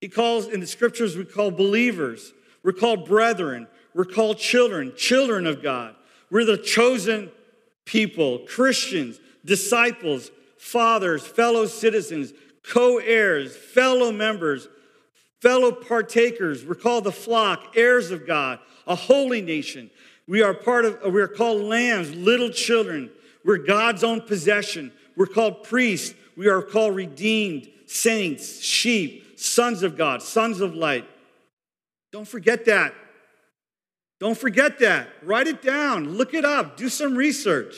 He 0.00 0.08
calls, 0.08 0.48
in 0.48 0.60
the 0.60 0.66
scriptures, 0.66 1.16
we 1.16 1.24
call 1.24 1.50
believers. 1.50 2.32
We're 2.62 2.72
called 2.72 3.06
brethren. 3.06 3.68
We're 3.94 4.04
called 4.04 4.38
children, 4.38 4.94
children 4.96 5.46
of 5.46 5.62
God. 5.62 5.94
We're 6.30 6.44
the 6.44 6.56
chosen 6.56 7.30
people, 7.84 8.40
Christians, 8.40 9.20
disciples, 9.44 10.30
fathers, 10.56 11.26
fellow 11.26 11.66
citizens, 11.66 12.32
co 12.62 12.98
heirs, 12.98 13.54
fellow 13.54 14.12
members, 14.12 14.68
fellow 15.42 15.72
partakers. 15.72 16.64
We're 16.64 16.76
called 16.76 17.04
the 17.04 17.12
flock, 17.12 17.74
heirs 17.76 18.10
of 18.10 18.26
God, 18.26 18.60
a 18.86 18.94
holy 18.94 19.42
nation, 19.42 19.90
we 20.26 20.42
are 20.42 20.54
part 20.54 20.84
of, 20.84 21.12
we 21.12 21.20
are 21.20 21.28
called 21.28 21.62
lambs, 21.62 22.14
little 22.14 22.50
children. 22.50 23.10
We're 23.44 23.58
God's 23.58 24.04
own 24.04 24.22
possession. 24.22 24.92
We're 25.16 25.26
called 25.26 25.64
priests. 25.64 26.14
We 26.36 26.48
are 26.48 26.62
called 26.62 26.94
redeemed, 26.94 27.68
saints, 27.86 28.60
sheep, 28.62 29.38
sons 29.38 29.82
of 29.82 29.96
God, 29.96 30.22
sons 30.22 30.60
of 30.60 30.74
light. 30.74 31.06
Don't 32.12 32.26
forget 32.26 32.64
that. 32.66 32.94
Don't 34.20 34.38
forget 34.38 34.78
that. 34.78 35.08
Write 35.22 35.48
it 35.48 35.60
down. 35.60 36.16
Look 36.16 36.34
it 36.34 36.44
up. 36.44 36.76
Do 36.76 36.88
some 36.88 37.16
research. 37.16 37.74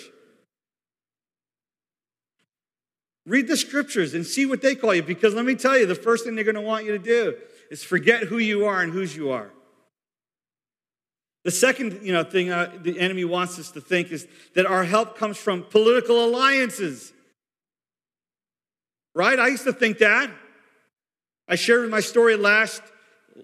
Read 3.27 3.49
the 3.49 3.57
scriptures 3.57 4.13
and 4.13 4.27
see 4.27 4.45
what 4.45 4.61
they 4.61 4.75
call 4.75 4.95
you 4.95 5.03
because 5.03 5.33
let 5.35 5.47
me 5.47 5.55
tell 5.55 5.79
you, 5.79 5.87
the 5.87 5.95
first 5.95 6.25
thing 6.25 6.35
they're 6.35 6.45
going 6.45 6.55
to 6.57 6.61
want 6.61 6.85
you 6.85 6.93
to 6.93 6.99
do 6.99 7.35
is 7.71 7.83
forget 7.83 8.25
who 8.25 8.39
you 8.39 8.67
are 8.67 8.83
and 8.83 8.93
whose 8.93 9.17
you 9.17 9.31
are. 9.31 9.51
The 11.45 11.51
second 11.51 12.01
you 12.03 12.13
know, 12.13 12.25
thing 12.25 12.51
uh, 12.51 12.73
the 12.83 12.99
enemy 12.99 13.25
wants 13.25 13.59
us 13.59 13.71
to 13.73 13.81
think 13.81 14.11
is 14.11 14.27
that 14.55 14.65
our 14.65 14.85
help 14.85 15.19
comes 15.19 15.37
from 15.37 15.63
political 15.63 16.25
alliances. 16.25 17.13
Right? 19.15 19.39
I 19.39 19.49
used 19.49 19.65
to 19.65 19.73
think 19.73 19.99
that. 19.99 20.31
I 21.47 21.57
shared 21.57 21.89
my 21.91 22.01
story 22.01 22.37
last, 22.37 22.83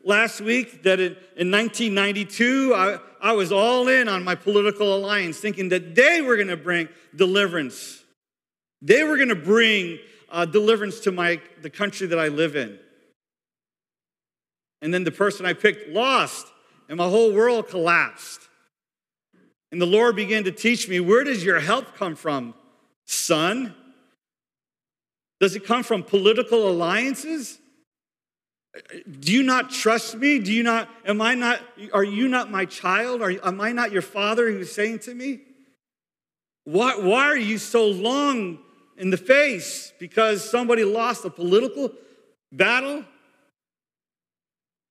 last 0.04 0.40
week 0.40 0.82
that 0.84 0.98
in, 0.98 1.12
in 1.36 1.50
1992, 1.50 2.72
I, 2.74 2.98
I 3.20 3.32
was 3.32 3.52
all 3.52 3.88
in 3.88 4.08
on 4.08 4.24
my 4.24 4.34
political 4.34 4.96
alliance, 4.96 5.38
thinking 5.38 5.68
that 5.68 5.94
they 5.94 6.22
were 6.22 6.36
going 6.36 6.48
to 6.48 6.56
bring 6.56 6.88
deliverance. 7.14 8.02
They 8.80 9.04
were 9.04 9.16
going 9.16 9.28
to 9.28 9.34
bring 9.34 9.98
uh, 10.30 10.46
deliverance 10.46 11.00
to 11.00 11.12
my, 11.12 11.42
the 11.60 11.68
country 11.68 12.06
that 12.06 12.18
I 12.18 12.28
live 12.28 12.56
in. 12.56 12.78
And 14.82 14.92
then 14.92 15.04
the 15.04 15.10
person 15.10 15.46
I 15.46 15.52
picked 15.52 15.90
lost 15.90 16.46
and 16.88 16.98
my 16.98 17.08
whole 17.08 17.32
world 17.32 17.68
collapsed. 17.68 18.40
And 19.72 19.80
the 19.80 19.86
Lord 19.86 20.16
began 20.16 20.44
to 20.44 20.52
teach 20.52 20.88
me 20.88 21.00
where 21.00 21.24
does 21.24 21.44
your 21.44 21.60
help 21.60 21.94
come 21.96 22.16
from, 22.16 22.54
son? 23.06 23.74
Does 25.38 25.54
it 25.54 25.64
come 25.64 25.82
from 25.82 26.02
political 26.02 26.68
alliances? 26.68 27.58
Do 29.18 29.32
you 29.32 29.42
not 29.42 29.70
trust 29.70 30.16
me? 30.16 30.38
Do 30.38 30.52
you 30.52 30.62
not, 30.62 30.88
am 31.04 31.20
I 31.20 31.34
not, 31.34 31.60
are 31.92 32.04
you 32.04 32.28
not 32.28 32.50
my 32.50 32.64
child? 32.64 33.22
Are, 33.22 33.32
am 33.44 33.60
I 33.60 33.72
not 33.72 33.92
your 33.92 34.02
father 34.02 34.50
who's 34.50 34.72
saying 34.72 35.00
to 35.00 35.14
me? 35.14 35.40
Why, 36.64 36.96
why 36.96 37.24
are 37.24 37.36
you 37.36 37.58
so 37.58 37.86
long 37.86 38.58
in 38.96 39.10
the 39.10 39.16
face? 39.16 39.92
Because 39.98 40.48
somebody 40.48 40.84
lost 40.84 41.24
a 41.24 41.30
political 41.30 41.92
battle? 42.52 43.04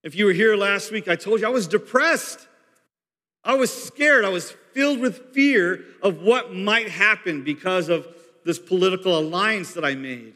If 0.04 0.16
you 0.16 0.26
were 0.26 0.34
here 0.34 0.56
last 0.56 0.92
week, 0.92 1.08
I 1.08 1.16
told 1.16 1.42
you 1.42 1.48
I 1.48 1.50
was 1.50 1.68
depressed. 1.68 2.48
I 3.44 3.56
was 3.56 3.72
scared. 3.72 4.26
I 4.26 4.30
was 4.30 4.52
filled 4.74 5.00
with 5.00 5.34
fear 5.34 5.84
of 6.02 6.22
what 6.22 6.54
might 6.54 6.90
happen 6.90 7.44
because 7.44 7.90
of 7.90 8.08
this 8.46 8.60
political 8.60 9.18
alliance 9.18 9.74
that 9.74 9.84
I 9.84 9.96
made. 9.96 10.34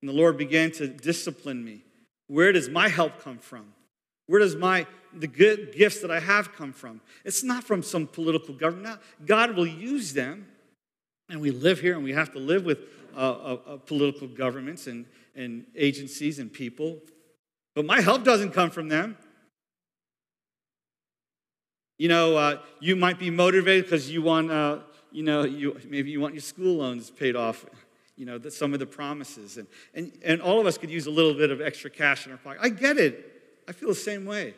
And 0.00 0.08
the 0.08 0.12
Lord 0.12 0.36
began 0.36 0.70
to 0.72 0.86
discipline 0.86 1.64
me. 1.64 1.82
Where 2.28 2.52
does 2.52 2.68
my 2.68 2.88
help 2.88 3.22
come 3.22 3.38
from? 3.38 3.66
Where 4.26 4.40
does 4.40 4.56
my 4.56 4.86
the 5.12 5.26
good 5.26 5.74
gifts 5.76 6.00
that 6.00 6.10
I 6.10 6.20
have 6.20 6.52
come 6.54 6.72
from? 6.72 7.00
It's 7.24 7.42
not 7.42 7.64
from 7.64 7.82
some 7.82 8.06
political 8.06 8.54
government. 8.54 9.00
God 9.24 9.56
will 9.56 9.66
use 9.66 10.12
them, 10.12 10.46
and 11.28 11.40
we 11.40 11.50
live 11.50 11.80
here, 11.80 11.94
and 11.94 12.04
we 12.04 12.12
have 12.12 12.32
to 12.32 12.38
live 12.38 12.64
with 12.64 12.78
uh, 13.16 13.18
uh, 13.18 13.58
uh, 13.66 13.76
political 13.76 14.26
governments 14.26 14.86
and, 14.86 15.06
and 15.36 15.66
agencies 15.76 16.38
and 16.38 16.52
people. 16.52 16.98
But 17.74 17.86
my 17.86 18.00
help 18.00 18.24
doesn't 18.24 18.52
come 18.52 18.70
from 18.70 18.88
them. 18.88 19.16
You 21.98 22.08
know, 22.08 22.36
uh, 22.36 22.58
you 22.80 22.96
might 22.96 23.18
be 23.18 23.30
motivated 23.30 23.84
because 23.84 24.10
you 24.10 24.22
want, 24.22 24.50
uh, 24.50 24.78
you 25.12 25.22
know, 25.22 25.44
you, 25.44 25.78
maybe 25.88 26.10
you 26.10 26.20
want 26.20 26.34
your 26.34 26.40
school 26.40 26.76
loans 26.76 27.10
paid 27.10 27.36
off, 27.36 27.64
you 28.16 28.26
know, 28.26 28.36
the, 28.38 28.50
some 28.50 28.72
of 28.72 28.80
the 28.80 28.86
promises. 28.86 29.56
And, 29.58 29.68
and, 29.94 30.12
and 30.24 30.42
all 30.42 30.60
of 30.60 30.66
us 30.66 30.76
could 30.76 30.90
use 30.90 31.06
a 31.06 31.10
little 31.10 31.34
bit 31.34 31.50
of 31.50 31.60
extra 31.60 31.90
cash 31.90 32.26
in 32.26 32.32
our 32.32 32.38
pocket. 32.38 32.60
I 32.62 32.68
get 32.68 32.98
it. 32.98 33.30
I 33.68 33.72
feel 33.72 33.88
the 33.88 33.94
same 33.94 34.26
way. 34.26 34.54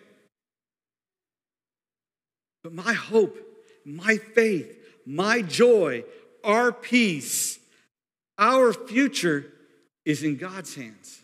But 2.63 2.73
my 2.73 2.95
hope, 2.95 3.39
my 3.85 4.17
faith, 4.17 4.77
my 5.05 5.43
joy, 5.43 6.05
our 6.43 6.73
peace, 6.73 7.59
our 8.39 8.73
future 8.73 9.53
is 10.05 10.23
in 10.23 10.37
God's 10.37 10.75
hands. 10.75 11.21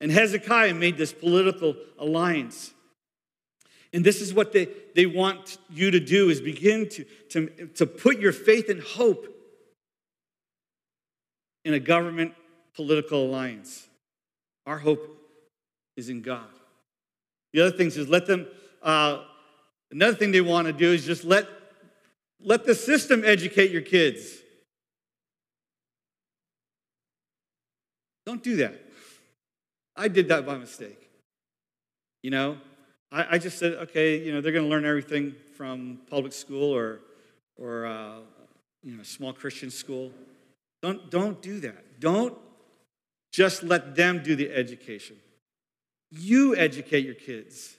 And 0.00 0.12
Hezekiah 0.12 0.74
made 0.74 0.96
this 0.96 1.12
political 1.12 1.74
alliance. 1.98 2.72
And 3.92 4.04
this 4.04 4.20
is 4.20 4.34
what 4.34 4.52
they, 4.52 4.68
they 4.94 5.06
want 5.06 5.58
you 5.70 5.90
to 5.90 6.00
do 6.00 6.28
is 6.28 6.40
begin 6.40 6.88
to, 6.90 7.04
to, 7.30 7.66
to 7.74 7.86
put 7.86 8.18
your 8.18 8.32
faith 8.32 8.68
and 8.68 8.82
hope 8.82 9.26
in 11.64 11.74
a 11.74 11.80
government 11.80 12.34
political 12.74 13.26
alliance. 13.26 13.88
Our 14.66 14.78
hope 14.78 15.18
is 15.96 16.08
in 16.08 16.22
God. 16.22 16.46
The 17.52 17.62
other 17.62 17.76
thing 17.76 17.88
is 17.88 18.08
let 18.08 18.26
them, 18.26 18.46
uh, 18.82 19.22
another 19.90 20.16
thing 20.16 20.32
they 20.32 20.42
want 20.42 20.66
to 20.66 20.72
do 20.72 20.92
is 20.92 21.04
just 21.04 21.24
let, 21.24 21.48
let 22.40 22.66
the 22.66 22.74
system 22.74 23.22
educate 23.24 23.70
your 23.70 23.82
kids. 23.82 24.36
Don't 28.26 28.42
do 28.42 28.56
that. 28.56 28.87
I 29.98 30.08
did 30.08 30.28
that 30.28 30.46
by 30.46 30.56
mistake. 30.56 31.10
You 32.22 32.30
know, 32.30 32.58
I, 33.10 33.34
I 33.34 33.38
just 33.38 33.58
said, 33.58 33.74
okay, 33.74 34.24
you 34.24 34.32
know, 34.32 34.40
they're 34.40 34.52
going 34.52 34.64
to 34.64 34.70
learn 34.70 34.84
everything 34.84 35.34
from 35.56 35.98
public 36.08 36.32
school 36.32 36.74
or, 36.74 37.00
or 37.56 37.86
uh, 37.86 38.18
you 38.84 38.96
know, 38.96 39.02
small 39.02 39.32
Christian 39.32 39.70
school. 39.70 40.12
Don't, 40.82 41.10
don't 41.10 41.42
do 41.42 41.60
that. 41.60 42.00
Don't 42.00 42.36
just 43.32 43.62
let 43.62 43.96
them 43.96 44.22
do 44.22 44.36
the 44.36 44.50
education. 44.54 45.16
You 46.10 46.56
educate 46.56 47.04
your 47.04 47.14
kids. 47.14 47.76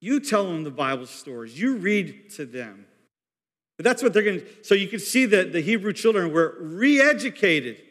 You 0.00 0.20
tell 0.20 0.44
them 0.44 0.64
the 0.64 0.70
Bible 0.70 1.06
stories. 1.06 1.58
You 1.58 1.76
read 1.76 2.30
to 2.30 2.46
them. 2.46 2.86
But 3.76 3.84
that's 3.84 4.02
what 4.02 4.12
they're 4.12 4.22
going 4.22 4.40
to. 4.40 4.46
So 4.62 4.74
you 4.74 4.88
can 4.88 5.00
see 5.00 5.26
that 5.26 5.52
the 5.52 5.60
Hebrew 5.60 5.92
children 5.92 6.32
were 6.32 6.56
re 6.58 7.00
educated. 7.00 7.82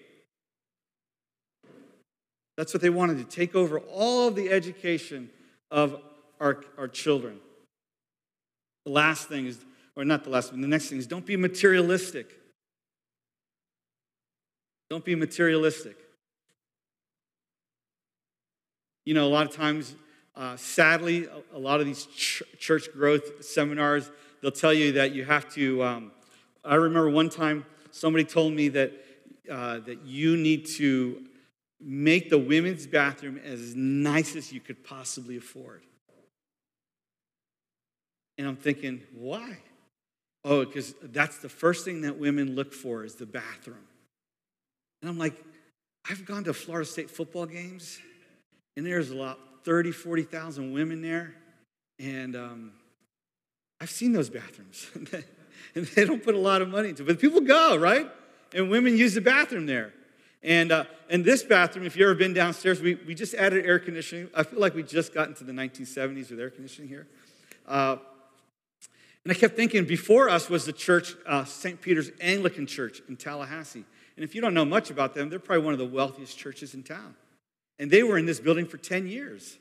That's 2.58 2.74
what 2.74 2.82
they 2.82 2.90
wanted 2.90 3.18
to 3.18 3.24
take 3.24 3.56
over 3.56 3.80
all 3.80 4.28
of 4.28 4.36
the 4.36 4.50
education 4.50 5.30
of 5.72 6.02
our, 6.40 6.64
our 6.78 6.88
children. 6.88 7.40
The 8.86 8.92
last 8.92 9.28
thing 9.28 9.48
is, 9.48 9.60
or 9.96 10.06
not 10.06 10.24
the 10.24 10.30
last 10.30 10.52
one, 10.52 10.62
the 10.62 10.68
next 10.68 10.90
thing 10.90 10.98
is 10.98 11.08
don't 11.08 11.26
be 11.26 11.36
materialistic. 11.36 12.30
Don't 14.90 15.04
be 15.04 15.16
materialistic. 15.16 15.98
You 19.06 19.14
know, 19.14 19.26
a 19.26 19.30
lot 19.30 19.48
of 19.48 19.56
times, 19.56 19.96
uh, 20.36 20.58
sadly, 20.58 21.26
a, 21.26 21.58
a, 21.58 21.60
lot 21.60 21.80
of 21.80 21.86
these 21.86 22.06
ch- 22.08 22.44
church 22.60 22.88
growth 22.94 23.44
seminars, 23.44 24.10
they'll 24.42 24.52
tell 24.52 24.74
you 24.74 24.94
that 24.94 25.14
you 25.14 25.26
have 25.26 25.52
to. 25.54 25.84
Um, 25.84 26.12
I 26.64 26.76
remember 26.76 27.10
one 27.10 27.30
time 27.30 27.66
somebody 27.92 28.26
told 28.26 28.54
me 28.54 28.70
that, 28.70 28.94
uh, 29.50 29.80
that 29.80 30.04
you 30.06 30.38
need 30.38 30.66
to 30.78 31.24
make 31.80 32.30
the 32.30 32.38
women's 32.38 32.88
bathroom 32.88 33.40
as 33.44 33.76
nice 33.76 34.36
as 34.36 34.52
you 34.52 34.60
could 34.60 34.84
possibly 34.84 35.38
afford. 35.38 35.84
And 38.38 38.48
I'm 38.48 38.56
thinking, 38.56 39.02
why? 39.14 39.58
Oh, 40.44 40.66
because 40.66 40.94
that's 41.02 41.40
the 41.40 41.50
first 41.50 41.86
thing 41.86 42.02
that 42.02 42.18
women 42.18 42.56
look 42.56 42.74
for 42.74 43.04
is 43.04 43.16
the 43.16 43.26
bathroom. 43.26 43.88
And 45.02 45.10
I'm 45.10 45.18
like, 45.18 45.42
I've 46.10 46.26
gone 46.26 46.44
to 46.44 46.54
Florida 46.54 46.88
State 46.88 47.10
football 47.10 47.46
games, 47.46 48.00
and 48.78 48.86
there's 48.86 49.10
a 49.10 49.16
lot, 49.16 49.40
30, 49.64 49.92
40,000 49.92 50.72
women 50.72 51.02
there. 51.02 51.36
And 52.00 52.36
um, 52.36 52.72
I've 53.82 53.90
seen 53.90 54.12
those 54.12 54.30
bathrooms. 54.30 54.88
and 55.76 55.86
they 55.88 56.06
don't 56.06 56.24
put 56.24 56.36
a 56.36 56.40
lot 56.40 56.62
of 56.62 56.70
money 56.70 56.90
into 56.90 57.04
it. 57.04 57.08
But 57.08 57.20
people 57.20 57.42
go, 57.42 57.76
right? 57.76 58.10
And 58.54 58.70
women 58.70 58.98
use 58.98 59.16
the 59.16 59.22
bathroom 59.22 59.66
there. 59.66 59.94
And, 60.46 60.72
uh, 60.72 60.86
and 61.10 61.26
this 61.26 61.42
bathroom, 61.42 61.88
if 61.88 61.98
you've 61.98 62.06
ever 62.06 62.14
been 62.14 62.36
downstairs, 62.36 62.80
we, 62.80 62.94
we 63.08 63.16
just 63.16 63.34
added 63.34 63.66
air 63.66 63.80
conditioning. 63.80 64.30
I 64.36 64.44
feel 64.44 64.60
like 64.60 64.76
we 64.76 64.84
just 64.84 65.12
got 65.12 65.28
into 65.28 65.44
the 65.44 65.52
1970s 65.52 66.30
with 66.30 66.40
air 66.40 66.52
conditioning 66.52 66.88
here. 66.88 67.08
Uh, 67.68 67.98
and 69.24 69.32
I 69.32 69.34
kept 69.34 69.56
thinking, 69.56 69.86
before 69.86 70.30
us 70.30 70.48
was 70.48 70.66
the 70.66 70.72
church, 70.72 71.16
uh, 71.26 71.46
St. 71.46 71.82
Peter's 71.82 72.12
Anglican 72.22 72.68
Church 72.68 73.02
in 73.10 73.18
Tallahassee. 73.18 73.86
And 74.16 74.24
if 74.24 74.36
you 74.36 74.42
don't 74.42 74.54
know 74.54 74.66
much 74.66 74.92
about 74.92 75.16
them, 75.16 75.30
they're 75.30 75.40
probably 75.40 75.66
one 75.66 75.74
of 75.74 75.80
the 75.80 75.88
wealthiest 75.88 76.38
churches 76.38 76.76
in 76.76 76.84
town. 76.84 77.16
And 77.80 77.90
they 77.90 78.04
were 78.04 78.20
in 78.20 78.28
this 78.28 78.40
building 78.40 78.68
for 78.68 78.78
10 78.78 79.08
years. 79.08 79.58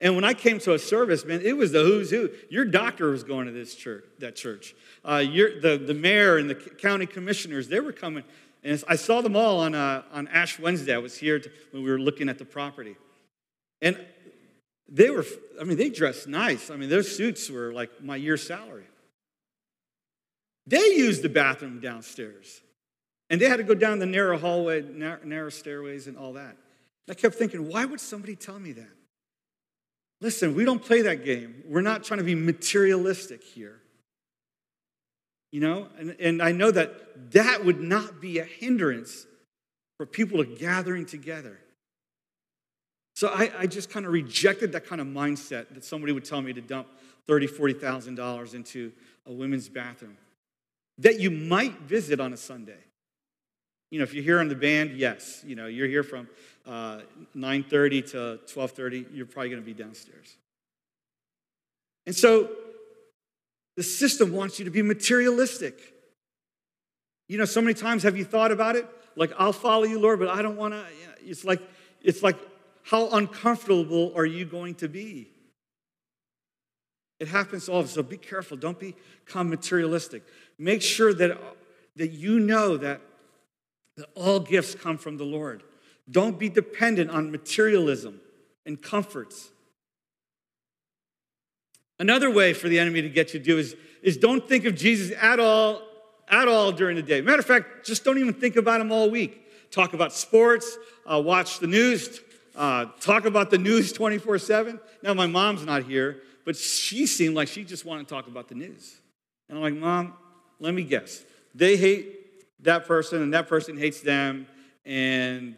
And 0.00 0.14
when 0.14 0.24
I 0.24 0.32
came 0.32 0.58
to 0.60 0.72
a 0.72 0.78
service, 0.78 1.26
man, 1.26 1.42
it 1.42 1.54
was 1.54 1.72
the 1.72 1.82
who's 1.82 2.10
who. 2.10 2.30
Your 2.48 2.64
doctor 2.64 3.10
was 3.10 3.22
going 3.24 3.44
to 3.44 3.52
this 3.52 3.74
church, 3.74 4.04
that 4.20 4.36
church. 4.36 4.74
Uh, 5.04 5.18
the, 5.18 5.82
the 5.86 5.94
mayor 5.94 6.38
and 6.38 6.48
the 6.48 6.54
county 6.54 7.04
commissioners, 7.04 7.68
they 7.68 7.80
were 7.80 7.92
coming. 7.92 8.24
And 8.64 8.82
I 8.88 8.96
saw 8.96 9.20
them 9.20 9.36
all 9.36 9.60
on, 9.60 9.74
uh, 9.74 10.02
on 10.10 10.26
Ash 10.28 10.58
Wednesday. 10.58 10.94
I 10.94 10.98
was 10.98 11.18
here 11.18 11.38
to, 11.38 11.50
when 11.70 11.84
we 11.84 11.90
were 11.90 11.98
looking 11.98 12.30
at 12.30 12.38
the 12.38 12.46
property. 12.46 12.96
And 13.82 14.02
they 14.88 15.10
were, 15.10 15.24
I 15.60 15.64
mean, 15.64 15.76
they 15.76 15.90
dressed 15.90 16.26
nice. 16.26 16.70
I 16.70 16.76
mean, 16.76 16.88
their 16.88 17.02
suits 17.02 17.50
were 17.50 17.72
like 17.72 18.02
my 18.02 18.16
year's 18.16 18.46
salary. 18.46 18.86
They 20.66 20.94
used 20.94 21.22
the 21.22 21.28
bathroom 21.28 21.80
downstairs. 21.80 22.62
And 23.28 23.40
they 23.40 23.48
had 23.48 23.56
to 23.58 23.64
go 23.64 23.74
down 23.74 23.98
the 23.98 24.06
narrow 24.06 24.38
hallway, 24.38 24.82
narrow 24.82 25.50
stairways, 25.50 26.06
and 26.06 26.16
all 26.16 26.34
that. 26.34 26.56
I 27.08 27.14
kept 27.14 27.34
thinking, 27.34 27.68
why 27.68 27.84
would 27.84 28.00
somebody 28.00 28.34
tell 28.34 28.58
me 28.58 28.72
that? 28.72 28.90
Listen, 30.20 30.54
we 30.54 30.64
don't 30.64 30.82
play 30.82 31.02
that 31.02 31.24
game. 31.24 31.62
We're 31.66 31.82
not 31.82 32.04
trying 32.04 32.18
to 32.18 32.24
be 32.24 32.34
materialistic 32.34 33.42
here. 33.42 33.80
You 35.54 35.60
know, 35.60 35.86
and, 36.00 36.16
and 36.18 36.42
I 36.42 36.50
know 36.50 36.72
that 36.72 37.30
that 37.30 37.64
would 37.64 37.80
not 37.80 38.20
be 38.20 38.40
a 38.40 38.44
hindrance 38.44 39.24
for 39.96 40.04
people 40.04 40.44
to 40.44 40.56
gathering 40.56 41.06
together. 41.06 41.60
So 43.14 43.28
I, 43.28 43.52
I 43.56 43.66
just 43.68 43.88
kind 43.88 44.04
of 44.04 44.10
rejected 44.10 44.72
that 44.72 44.84
kind 44.84 45.00
of 45.00 45.06
mindset 45.06 45.72
that 45.74 45.84
somebody 45.84 46.12
would 46.12 46.24
tell 46.24 46.42
me 46.42 46.52
to 46.54 46.60
dump 46.60 46.88
$30,000, 47.28 47.78
$40,000 47.78 48.54
into 48.54 48.90
a 49.26 49.32
women's 49.32 49.68
bathroom 49.68 50.16
that 50.98 51.20
you 51.20 51.30
might 51.30 51.82
visit 51.82 52.18
on 52.18 52.32
a 52.32 52.36
Sunday. 52.36 52.82
You 53.92 54.00
know, 54.00 54.02
if 54.02 54.12
you're 54.12 54.24
here 54.24 54.40
on 54.40 54.48
the 54.48 54.56
band, 54.56 54.96
yes. 54.96 55.44
You 55.46 55.54
know, 55.54 55.66
you're 55.66 55.86
here 55.86 56.02
from 56.02 56.28
uh, 56.66 57.02
9.30 57.36 58.10
to 58.10 58.40
12.30, 58.52 59.06
you're 59.12 59.24
probably 59.24 59.50
going 59.50 59.62
to 59.62 59.64
be 59.64 59.72
downstairs. 59.72 60.34
And 62.06 62.16
so 62.16 62.50
the 63.76 63.82
system 63.82 64.32
wants 64.32 64.58
you 64.58 64.64
to 64.64 64.70
be 64.70 64.82
materialistic. 64.82 65.78
You 67.28 67.38
know, 67.38 67.44
so 67.44 67.60
many 67.60 67.74
times 67.74 68.02
have 68.02 68.16
you 68.16 68.24
thought 68.24 68.52
about 68.52 68.76
it? 68.76 68.86
Like, 69.16 69.32
I'll 69.38 69.52
follow 69.52 69.84
you, 69.84 69.98
Lord, 69.98 70.18
but 70.18 70.28
I 70.28 70.42
don't 70.42 70.56
want 70.56 70.74
to. 70.74 70.78
You 70.78 71.06
know, 71.06 71.12
it's 71.24 71.44
like, 71.44 71.62
it's 72.02 72.22
like 72.22 72.36
how 72.82 73.08
uncomfortable 73.10 74.12
are 74.14 74.26
you 74.26 74.44
going 74.44 74.74
to 74.76 74.88
be? 74.88 75.28
It 77.18 77.28
happens 77.28 77.66
to 77.66 77.72
all 77.72 77.80
of 77.80 77.86
us, 77.86 77.92
so 77.92 78.02
be 78.02 78.18
careful. 78.18 78.56
Don't 78.56 78.78
become 78.78 79.48
materialistic. 79.48 80.22
Make 80.58 80.82
sure 80.82 81.14
that, 81.14 81.40
that 81.96 82.08
you 82.08 82.40
know 82.40 82.76
that, 82.76 83.00
that 83.96 84.06
all 84.14 84.40
gifts 84.40 84.74
come 84.74 84.98
from 84.98 85.16
the 85.16 85.24
Lord. 85.24 85.62
Don't 86.10 86.38
be 86.38 86.50
dependent 86.50 87.10
on 87.10 87.30
materialism 87.30 88.20
and 88.66 88.80
comforts. 88.82 89.50
Another 92.04 92.30
way 92.30 92.52
for 92.52 92.68
the 92.68 92.78
enemy 92.78 93.00
to 93.00 93.08
get 93.08 93.32
you 93.32 93.40
to 93.40 93.44
do 93.46 93.56
is, 93.56 93.74
is 94.02 94.18
don't 94.18 94.46
think 94.46 94.66
of 94.66 94.74
Jesus 94.74 95.16
at 95.18 95.40
all, 95.40 95.80
at 96.28 96.48
all 96.48 96.70
during 96.70 96.96
the 96.96 97.02
day. 97.02 97.22
Matter 97.22 97.38
of 97.38 97.46
fact, 97.46 97.86
just 97.86 98.04
don't 98.04 98.18
even 98.18 98.34
think 98.34 98.56
about 98.56 98.82
him 98.82 98.92
all 98.92 99.08
week. 99.08 99.70
Talk 99.70 99.94
about 99.94 100.12
sports, 100.12 100.76
uh, 101.10 101.18
watch 101.18 101.60
the 101.60 101.66
news, 101.66 102.20
uh, 102.56 102.88
talk 103.00 103.24
about 103.24 103.50
the 103.50 103.56
news 103.56 103.90
24 103.94 104.38
7. 104.38 104.78
Now, 105.02 105.14
my 105.14 105.26
mom's 105.26 105.64
not 105.64 105.84
here, 105.84 106.20
but 106.44 106.56
she 106.56 107.06
seemed 107.06 107.36
like 107.36 107.48
she 107.48 107.64
just 107.64 107.86
wanted 107.86 108.06
to 108.06 108.14
talk 108.14 108.26
about 108.26 108.48
the 108.48 108.54
news. 108.54 109.00
And 109.48 109.56
I'm 109.56 109.64
like, 109.64 109.72
Mom, 109.72 110.12
let 110.60 110.74
me 110.74 110.82
guess. 110.82 111.24
They 111.54 111.78
hate 111.78 112.64
that 112.64 112.86
person, 112.86 113.22
and 113.22 113.32
that 113.32 113.48
person 113.48 113.78
hates 113.78 114.02
them, 114.02 114.46
and 114.84 115.56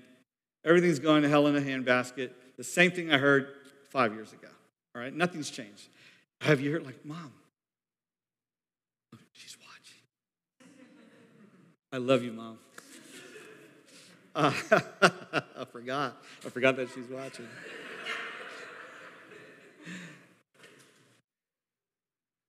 everything's 0.65 1.01
going 1.01 1.23
to 1.25 1.29
hell 1.29 1.49
in 1.49 1.57
a 1.57 1.61
handbasket. 1.61 2.31
The 2.57 2.63
same 2.63 2.93
thing 2.93 3.11
I 3.11 3.19
heard 3.19 3.49
five 3.91 4.15
years 4.15 4.33
ago. 4.33 4.47
All 4.95 5.03
right, 5.03 5.13
nothing's 5.13 5.51
changed. 5.51 5.89
Have 6.41 6.61
you 6.61 6.73
heard, 6.73 6.85
like, 6.85 7.05
mom, 7.05 7.33
she's 9.33 9.57
watching. 9.59 10.71
I 11.93 11.97
love 11.99 12.23
you, 12.23 12.33
mom. 12.33 12.59
Uh, 14.35 14.53
I 15.57 15.65
forgot. 15.65 16.23
I 16.45 16.51
forgot 16.51 16.77
that 16.77 16.89
she's 16.95 17.09
watching. 17.09 17.49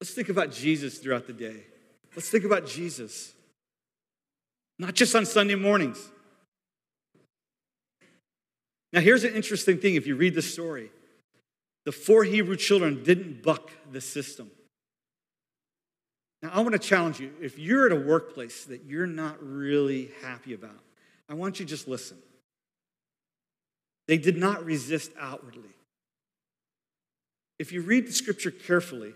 Let's 0.02 0.14
think 0.14 0.30
about 0.30 0.52
Jesus 0.52 1.00
throughout 1.00 1.28
the 1.28 1.34
day. 1.34 1.64
Let's 2.16 2.30
think 2.30 2.44
about 2.44 2.68
Jesus. 2.68 3.34
Not 4.78 4.94
just 4.94 5.16
on 5.16 5.26
Sunday 5.26 5.56
mornings. 5.56 6.10
Now, 8.94 9.02
here's 9.02 9.24
an 9.24 9.34
interesting 9.34 9.80
thing 9.80 9.96
if 9.96 10.08
you 10.08 10.16
read 10.16 10.36
the 10.36 10.42
story 10.42 10.92
the 11.88 11.94
four 11.94 12.26
Hebrew 12.26 12.58
children 12.58 13.02
didn't 13.02 13.42
buck 13.42 13.72
the 13.94 14.02
system. 14.02 14.52
Now, 16.42 16.52
I 16.54 16.60
want 16.60 16.74
to 16.74 16.80
challenge 16.80 17.18
you 17.22 17.32
if 17.42 17.58
you're 17.58 17.86
at 17.86 17.94
a 17.94 18.06
workplace 18.06 18.66
that 18.66 18.84
you're 18.84 19.08
not 19.08 19.38
really 19.42 20.12
happy 20.22 20.54
about, 20.54 20.84
I 21.30 21.34
want 21.36 21.62
you 21.62 21.66
to 21.66 21.70
just 21.70 21.88
listen. 21.88 22.18
They 24.06 24.18
did 24.18 24.36
not 24.36 24.66
resist 24.66 25.14
outwardly. 25.18 25.70
If 27.58 27.72
you 27.72 27.80
read 27.80 28.06
the 28.06 28.12
scripture 28.12 28.52
carefully, 28.52 29.14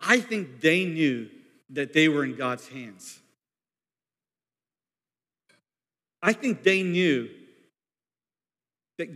I 0.00 0.18
think 0.18 0.62
they 0.62 0.86
knew 0.86 1.28
that 1.68 1.92
they 1.92 2.08
were 2.08 2.24
in 2.24 2.36
God's 2.36 2.68
hands. 2.68 3.20
I 6.22 6.32
think 6.32 6.62
they 6.62 6.82
knew 6.82 7.28
that, 8.96 9.10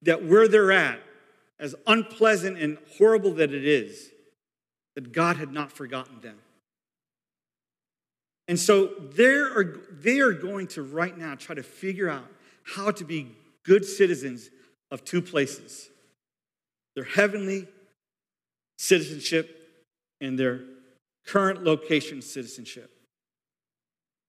that 0.00 0.24
where 0.24 0.48
they're 0.48 0.72
at, 0.72 1.00
as 1.60 1.74
unpleasant 1.86 2.58
and 2.58 2.78
horrible 2.96 3.32
that 3.34 3.52
it 3.52 3.64
is, 3.64 4.10
that 4.94 5.12
God 5.12 5.36
had 5.36 5.52
not 5.52 5.72
forgotten 5.72 6.20
them. 6.20 6.38
And 8.46 8.58
so 8.58 8.86
they 9.14 9.26
are, 9.26 9.80
they 9.90 10.20
are 10.20 10.32
going 10.32 10.68
to 10.68 10.82
right 10.82 11.16
now 11.16 11.34
try 11.34 11.54
to 11.54 11.62
figure 11.62 12.08
out 12.08 12.24
how 12.62 12.90
to 12.92 13.04
be 13.04 13.36
good 13.64 13.84
citizens 13.84 14.50
of 14.90 15.04
two 15.04 15.20
places 15.20 15.90
their 16.94 17.04
heavenly 17.04 17.68
citizenship 18.78 19.54
and 20.20 20.36
their 20.36 20.62
current 21.26 21.62
location 21.62 22.22
citizenship. 22.22 22.90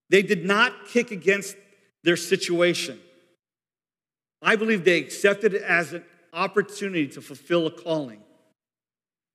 They 0.10 0.22
did 0.22 0.46
not 0.46 0.86
kick 0.88 1.10
against 1.10 1.56
their 2.04 2.18
situation. 2.18 3.00
I 4.42 4.56
believe 4.56 4.86
they 4.86 5.00
accepted 5.00 5.54
it 5.54 5.64
as 5.64 5.94
an 5.94 6.04
opportunity 6.34 7.08
to 7.10 7.22
fulfill 7.22 7.68
a 7.68 7.72
calling. 7.72 8.22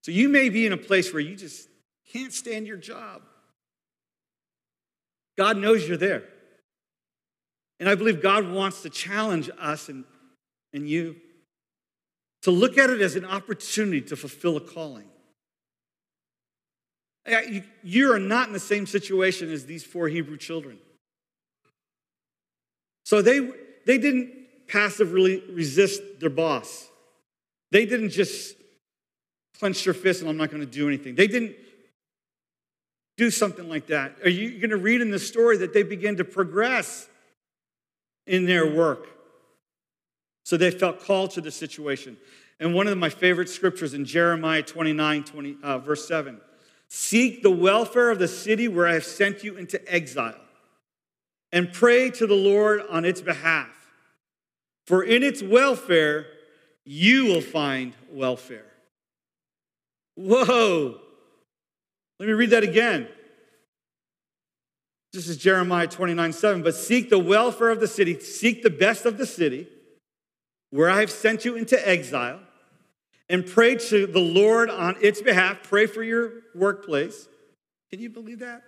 So 0.02 0.12
you 0.12 0.28
may 0.28 0.48
be 0.48 0.66
in 0.66 0.72
a 0.72 0.76
place 0.76 1.12
where 1.12 1.20
you 1.20 1.36
just 1.36 1.68
can't 2.12 2.32
stand 2.32 2.66
your 2.66 2.76
job. 2.76 3.22
God 5.36 5.56
knows 5.56 5.86
you're 5.88 5.96
there. 5.96 6.24
And 7.80 7.88
I 7.88 7.94
believe 7.94 8.22
God 8.22 8.50
wants 8.50 8.82
to 8.82 8.90
challenge 8.90 9.50
us 9.58 9.88
and, 9.88 10.04
and 10.72 10.88
you 10.88 11.16
to 12.42 12.50
look 12.50 12.76
at 12.76 12.90
it 12.90 13.00
as 13.00 13.16
an 13.16 13.24
opportunity 13.24 14.02
to 14.02 14.16
fulfill 14.16 14.58
a 14.58 14.60
calling. 14.60 15.08
You 17.82 18.12
are 18.12 18.18
not 18.18 18.48
in 18.48 18.52
the 18.52 18.60
same 18.60 18.86
situation 18.86 19.50
as 19.50 19.64
these 19.64 19.82
four 19.82 20.08
Hebrew 20.08 20.36
children. 20.36 20.78
So 23.04 23.22
they, 23.22 23.50
they 23.86 23.96
didn't 23.96 24.43
passively 24.68 25.42
resist 25.50 26.02
their 26.20 26.30
boss. 26.30 26.88
They 27.70 27.86
didn't 27.86 28.10
just 28.10 28.56
clench 29.58 29.84
their 29.84 29.94
fist 29.94 30.20
and 30.20 30.30
I'm 30.30 30.36
not 30.36 30.50
going 30.50 30.60
to 30.60 30.70
do 30.70 30.88
anything. 30.88 31.14
They 31.14 31.26
didn't 31.26 31.54
do 33.16 33.30
something 33.30 33.68
like 33.68 33.86
that. 33.88 34.16
Are 34.24 34.30
you 34.30 34.58
going 34.58 34.70
to 34.70 34.76
read 34.76 35.00
in 35.00 35.10
the 35.10 35.18
story 35.18 35.56
that 35.58 35.72
they 35.72 35.82
began 35.82 36.16
to 36.16 36.24
progress 36.24 37.08
in 38.26 38.46
their 38.46 38.72
work? 38.72 39.06
So 40.44 40.56
they 40.56 40.70
felt 40.70 41.00
called 41.00 41.30
to 41.32 41.40
the 41.40 41.50
situation. 41.50 42.16
And 42.60 42.74
one 42.74 42.86
of 42.86 42.96
my 42.98 43.08
favorite 43.08 43.48
scriptures 43.48 43.94
in 43.94 44.04
Jeremiah 44.04 44.62
29, 44.62 45.24
20, 45.24 45.56
uh, 45.62 45.78
verse 45.78 46.06
7 46.06 46.40
Seek 46.88 47.42
the 47.42 47.50
welfare 47.50 48.10
of 48.10 48.18
the 48.18 48.28
city 48.28 48.68
where 48.68 48.86
I 48.86 48.92
have 48.92 49.04
sent 49.04 49.42
you 49.42 49.56
into 49.56 49.80
exile, 49.92 50.38
and 51.50 51.72
pray 51.72 52.10
to 52.10 52.26
the 52.26 52.34
Lord 52.34 52.82
on 52.88 53.04
its 53.04 53.20
behalf. 53.20 53.83
For 54.86 55.02
in 55.02 55.22
its 55.22 55.42
welfare, 55.42 56.26
you 56.84 57.26
will 57.26 57.40
find 57.40 57.94
welfare. 58.10 58.66
Whoa. 60.16 61.00
Let 62.18 62.26
me 62.26 62.32
read 62.32 62.50
that 62.50 62.62
again. 62.62 63.08
This 65.12 65.28
is 65.28 65.36
Jeremiah 65.36 65.86
29 65.86 66.32
7. 66.32 66.62
But 66.62 66.74
seek 66.74 67.08
the 67.08 67.18
welfare 67.18 67.70
of 67.70 67.80
the 67.80 67.88
city, 67.88 68.18
seek 68.20 68.62
the 68.62 68.70
best 68.70 69.06
of 69.06 69.16
the 69.16 69.26
city, 69.26 69.68
where 70.70 70.90
I 70.90 71.00
have 71.00 71.10
sent 71.10 71.44
you 71.44 71.56
into 71.56 71.88
exile, 71.88 72.40
and 73.28 73.46
pray 73.46 73.76
to 73.76 74.06
the 74.06 74.20
Lord 74.20 74.70
on 74.70 74.96
its 75.00 75.22
behalf. 75.22 75.62
Pray 75.62 75.86
for 75.86 76.02
your 76.02 76.32
workplace. 76.54 77.28
Can 77.90 78.00
you 78.00 78.10
believe 78.10 78.40
that? 78.40 78.62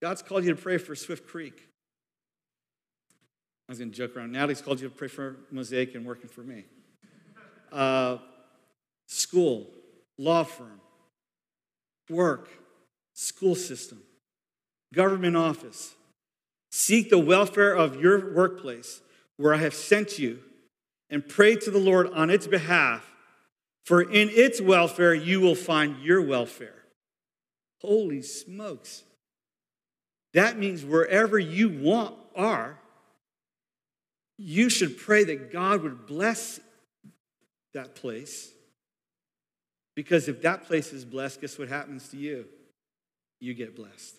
God's 0.00 0.22
called 0.22 0.44
you 0.44 0.54
to 0.54 0.60
pray 0.60 0.78
for 0.78 0.96
Swift 0.96 1.28
Creek. 1.28 1.68
I 3.68 3.72
was 3.72 3.78
going 3.78 3.90
to 3.90 3.96
joke 3.96 4.16
around. 4.16 4.32
Natalie's 4.32 4.60
called 4.60 4.80
you 4.80 4.88
to 4.88 4.94
pray 4.94 5.08
for 5.08 5.36
Mosaic 5.50 5.94
and 5.94 6.04
working 6.04 6.28
for 6.28 6.42
me. 6.42 6.64
Uh, 7.70 8.18
school, 9.06 9.66
law 10.18 10.44
firm, 10.44 10.80
work, 12.10 12.48
school 13.14 13.54
system, 13.54 14.02
government 14.92 15.36
office. 15.36 15.94
Seek 16.70 17.10
the 17.10 17.18
welfare 17.18 17.74
of 17.74 18.00
your 18.00 18.34
workplace 18.34 19.00
where 19.36 19.54
I 19.54 19.58
have 19.58 19.74
sent 19.74 20.18
you 20.18 20.40
and 21.10 21.26
pray 21.26 21.56
to 21.56 21.70
the 21.70 21.78
Lord 21.78 22.10
on 22.12 22.30
its 22.30 22.46
behalf, 22.46 23.10
for 23.84 24.00
in 24.00 24.30
its 24.30 24.60
welfare 24.60 25.14
you 25.14 25.40
will 25.40 25.54
find 25.54 26.02
your 26.02 26.22
welfare. 26.22 26.82
Holy 27.80 28.22
smokes. 28.22 29.02
That 30.32 30.58
means 30.58 30.84
wherever 30.84 31.38
you 31.38 31.68
want 31.68 32.14
are, 32.34 32.78
you 34.42 34.68
should 34.68 34.98
pray 34.98 35.24
that 35.24 35.52
God 35.52 35.82
would 35.82 36.06
bless 36.06 36.60
that 37.74 37.94
place. 37.94 38.50
Because 39.94 40.28
if 40.28 40.42
that 40.42 40.66
place 40.66 40.92
is 40.92 41.04
blessed, 41.04 41.40
guess 41.40 41.58
what 41.58 41.68
happens 41.68 42.08
to 42.08 42.16
you? 42.16 42.46
You 43.40 43.54
get 43.54 43.76
blessed. 43.76 44.16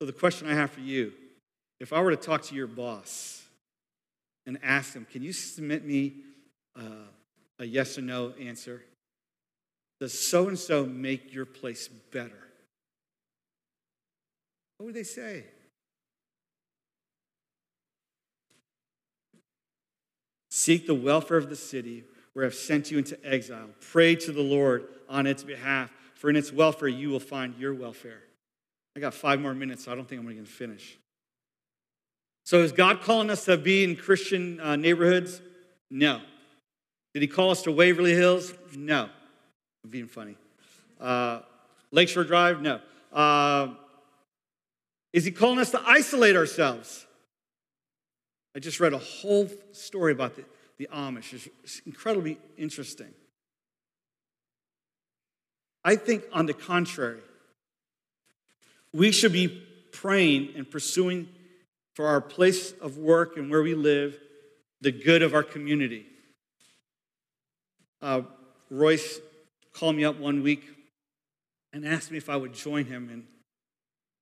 So, 0.00 0.06
the 0.06 0.12
question 0.12 0.48
I 0.48 0.54
have 0.54 0.70
for 0.70 0.80
you 0.80 1.12
if 1.80 1.92
I 1.92 2.00
were 2.00 2.10
to 2.10 2.16
talk 2.16 2.42
to 2.42 2.54
your 2.54 2.66
boss, 2.66 3.42
and 4.48 4.58
ask 4.62 4.94
them, 4.94 5.06
Can 5.12 5.22
you 5.22 5.32
submit 5.32 5.84
me 5.84 6.14
uh, 6.74 7.06
a 7.58 7.66
yes 7.66 7.98
or 7.98 8.02
no 8.02 8.32
answer? 8.40 8.82
Does 10.00 10.18
so 10.18 10.48
and 10.48 10.58
so 10.58 10.86
make 10.86 11.34
your 11.34 11.44
place 11.44 11.88
better? 11.88 12.48
What 14.78 14.86
would 14.86 14.94
they 14.94 15.02
say? 15.02 15.44
Seek 20.58 20.88
the 20.88 20.94
welfare 20.94 21.36
of 21.36 21.48
the 21.48 21.54
city 21.54 22.02
where 22.32 22.44
I've 22.44 22.52
sent 22.52 22.90
you 22.90 22.98
into 22.98 23.16
exile. 23.24 23.68
Pray 23.92 24.16
to 24.16 24.32
the 24.32 24.42
Lord 24.42 24.88
on 25.08 25.24
its 25.24 25.44
behalf, 25.44 25.88
for 26.16 26.30
in 26.30 26.34
its 26.34 26.52
welfare 26.52 26.88
you 26.88 27.10
will 27.10 27.20
find 27.20 27.54
your 27.60 27.72
welfare. 27.72 28.18
I 28.96 28.98
got 28.98 29.14
five 29.14 29.40
more 29.40 29.54
minutes, 29.54 29.84
so 29.84 29.92
I 29.92 29.94
don't 29.94 30.08
think 30.08 30.18
I'm 30.18 30.24
going 30.26 30.36
to 30.36 30.50
finish. 30.50 30.98
So, 32.42 32.58
is 32.58 32.72
God 32.72 33.02
calling 33.02 33.30
us 33.30 33.44
to 33.44 33.56
be 33.56 33.84
in 33.84 33.94
Christian 33.94 34.58
uh, 34.58 34.74
neighborhoods? 34.74 35.40
No. 35.92 36.22
Did 37.14 37.22
He 37.22 37.28
call 37.28 37.52
us 37.52 37.62
to 37.62 37.70
Waverly 37.70 38.14
Hills? 38.14 38.52
No. 38.74 39.08
I'm 39.84 39.90
being 39.90 40.08
funny. 40.08 40.36
Uh, 41.00 41.42
Lakeshore 41.92 42.24
Drive? 42.24 42.60
No. 42.62 42.80
Uh, 43.12 43.74
is 45.12 45.24
He 45.24 45.30
calling 45.30 45.60
us 45.60 45.70
to 45.70 45.80
isolate 45.86 46.34
ourselves? 46.34 47.06
I 48.54 48.58
just 48.58 48.80
read 48.80 48.92
a 48.92 48.98
whole 48.98 49.48
story 49.72 50.12
about 50.12 50.36
the, 50.36 50.44
the 50.78 50.88
Amish. 50.92 51.48
It's 51.62 51.80
incredibly 51.86 52.38
interesting. 52.56 53.12
I 55.84 55.96
think, 55.96 56.24
on 56.32 56.46
the 56.46 56.54
contrary, 56.54 57.20
we 58.92 59.12
should 59.12 59.32
be 59.32 59.48
praying 59.92 60.50
and 60.56 60.68
pursuing 60.70 61.28
for 61.94 62.06
our 62.06 62.20
place 62.20 62.72
of 62.80 62.98
work 62.98 63.36
and 63.36 63.50
where 63.50 63.62
we 63.62 63.74
live, 63.74 64.18
the 64.80 64.92
good 64.92 65.22
of 65.22 65.34
our 65.34 65.42
community. 65.42 66.06
Uh, 68.00 68.22
Royce 68.70 69.20
called 69.72 69.96
me 69.96 70.04
up 70.04 70.18
one 70.18 70.42
week 70.42 70.62
and 71.72 71.86
asked 71.86 72.10
me 72.10 72.16
if 72.16 72.28
I 72.28 72.36
would 72.36 72.54
join 72.54 72.84
him. 72.84 73.08
And, 73.10 73.24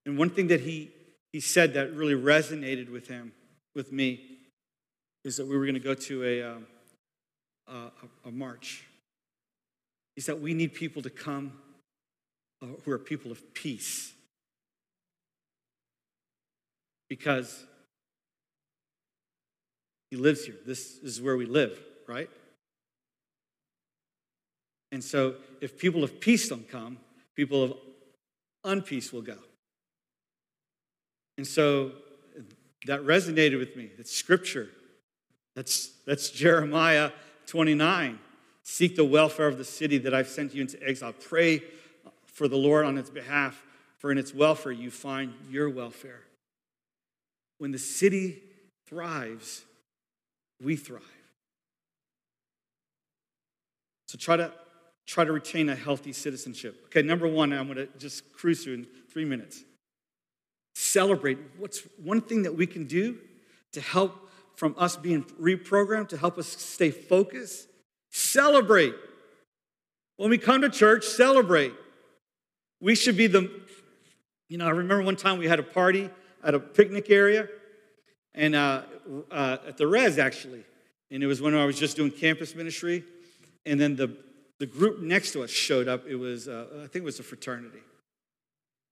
and 0.04 0.18
one 0.18 0.30
thing 0.30 0.48
that 0.48 0.60
he, 0.60 0.90
he 1.32 1.40
said 1.40 1.74
that 1.74 1.94
really 1.94 2.14
resonated 2.14 2.90
with 2.90 3.08
him, 3.08 3.32
with 3.76 3.92
me, 3.92 4.38
is 5.22 5.36
that 5.36 5.46
we 5.46 5.56
were 5.56 5.64
going 5.64 5.74
to 5.74 5.80
go 5.80 5.94
to 5.94 6.24
a, 6.24 6.42
um, 6.42 6.66
a, 7.68 7.90
a 8.28 8.30
march 8.32 8.84
is 10.16 10.26
that 10.26 10.40
we 10.40 10.54
need 10.54 10.74
people 10.74 11.02
to 11.02 11.10
come 11.10 11.52
uh, 12.62 12.66
who 12.84 12.90
are 12.90 12.98
people 12.98 13.30
of 13.30 13.54
peace. 13.54 14.12
Because 17.08 17.64
he 20.10 20.16
lives 20.16 20.44
here. 20.44 20.56
This 20.64 20.96
is 21.02 21.20
where 21.20 21.36
we 21.36 21.44
live, 21.44 21.78
right? 22.08 22.30
And 24.90 25.04
so 25.04 25.34
if 25.60 25.78
people 25.78 26.02
of 26.02 26.20
peace 26.20 26.48
don't 26.48 26.68
come, 26.68 26.98
people 27.34 27.62
of 27.62 27.74
unpeace 28.64 29.12
will 29.12 29.22
go. 29.22 29.36
And 31.36 31.46
so 31.46 31.92
that 32.84 33.00
resonated 33.00 33.58
with 33.58 33.76
me. 33.76 33.90
It's 33.98 34.12
scripture. 34.12 34.68
That's, 35.54 35.88
that's 36.06 36.30
Jeremiah 36.30 37.10
29. 37.46 38.18
Seek 38.62 38.96
the 38.96 39.04
welfare 39.04 39.48
of 39.48 39.58
the 39.58 39.64
city 39.64 39.98
that 39.98 40.12
I've 40.12 40.28
sent 40.28 40.54
you 40.54 40.60
into 40.60 40.82
exile. 40.86 41.12
Pray 41.12 41.62
for 42.26 42.48
the 42.48 42.56
Lord 42.56 42.84
on 42.84 42.98
its 42.98 43.10
behalf, 43.10 43.62
for 43.98 44.12
in 44.12 44.18
its 44.18 44.34
welfare 44.34 44.72
you 44.72 44.90
find 44.90 45.32
your 45.48 45.70
welfare. 45.70 46.20
When 47.58 47.70
the 47.70 47.78
city 47.78 48.42
thrives, 48.86 49.64
we 50.62 50.76
thrive. 50.76 51.02
So 54.06 54.18
try 54.18 54.36
to 54.36 54.52
try 55.06 55.24
to 55.24 55.32
retain 55.32 55.68
a 55.68 55.74
healthy 55.74 56.12
citizenship. 56.12 56.82
Okay, 56.86 57.02
number 57.02 57.28
one, 57.28 57.52
I'm 57.52 57.66
going 57.66 57.76
to 57.76 57.88
just 57.98 58.32
cruise 58.32 58.64
through 58.64 58.74
in 58.74 58.86
three 59.08 59.24
minutes. 59.24 59.62
Celebrate. 60.78 61.38
What's 61.56 61.80
one 61.96 62.20
thing 62.20 62.42
that 62.42 62.54
we 62.54 62.66
can 62.66 62.84
do 62.84 63.16
to 63.72 63.80
help 63.80 64.28
from 64.56 64.74
us 64.76 64.94
being 64.94 65.24
reprogrammed, 65.40 66.10
to 66.10 66.18
help 66.18 66.36
us 66.36 66.48
stay 66.48 66.90
focused? 66.90 67.68
Celebrate. 68.10 68.94
When 70.18 70.28
we 70.28 70.36
come 70.36 70.60
to 70.60 70.68
church, 70.68 71.06
celebrate. 71.06 71.72
We 72.82 72.94
should 72.94 73.16
be 73.16 73.26
the, 73.26 73.50
you 74.50 74.58
know, 74.58 74.66
I 74.66 74.70
remember 74.70 75.02
one 75.02 75.16
time 75.16 75.38
we 75.38 75.48
had 75.48 75.58
a 75.58 75.62
party 75.62 76.10
at 76.44 76.54
a 76.54 76.60
picnic 76.60 77.08
area, 77.08 77.48
and 78.34 78.54
uh, 78.54 78.82
uh, 79.30 79.56
at 79.66 79.78
the 79.78 79.86
res 79.86 80.18
actually, 80.18 80.62
and 81.10 81.22
it 81.22 81.26
was 81.26 81.40
when 81.40 81.54
I 81.54 81.64
was 81.64 81.78
just 81.78 81.96
doing 81.96 82.10
campus 82.10 82.54
ministry, 82.54 83.02
and 83.64 83.80
then 83.80 83.96
the 83.96 84.14
the 84.58 84.66
group 84.66 85.00
next 85.00 85.32
to 85.32 85.42
us 85.42 85.50
showed 85.50 85.88
up. 85.88 86.06
It 86.06 86.16
was, 86.16 86.48
uh, 86.48 86.66
I 86.84 86.86
think 86.86 86.96
it 86.96 87.04
was 87.04 87.18
a 87.18 87.22
fraternity. 87.22 87.80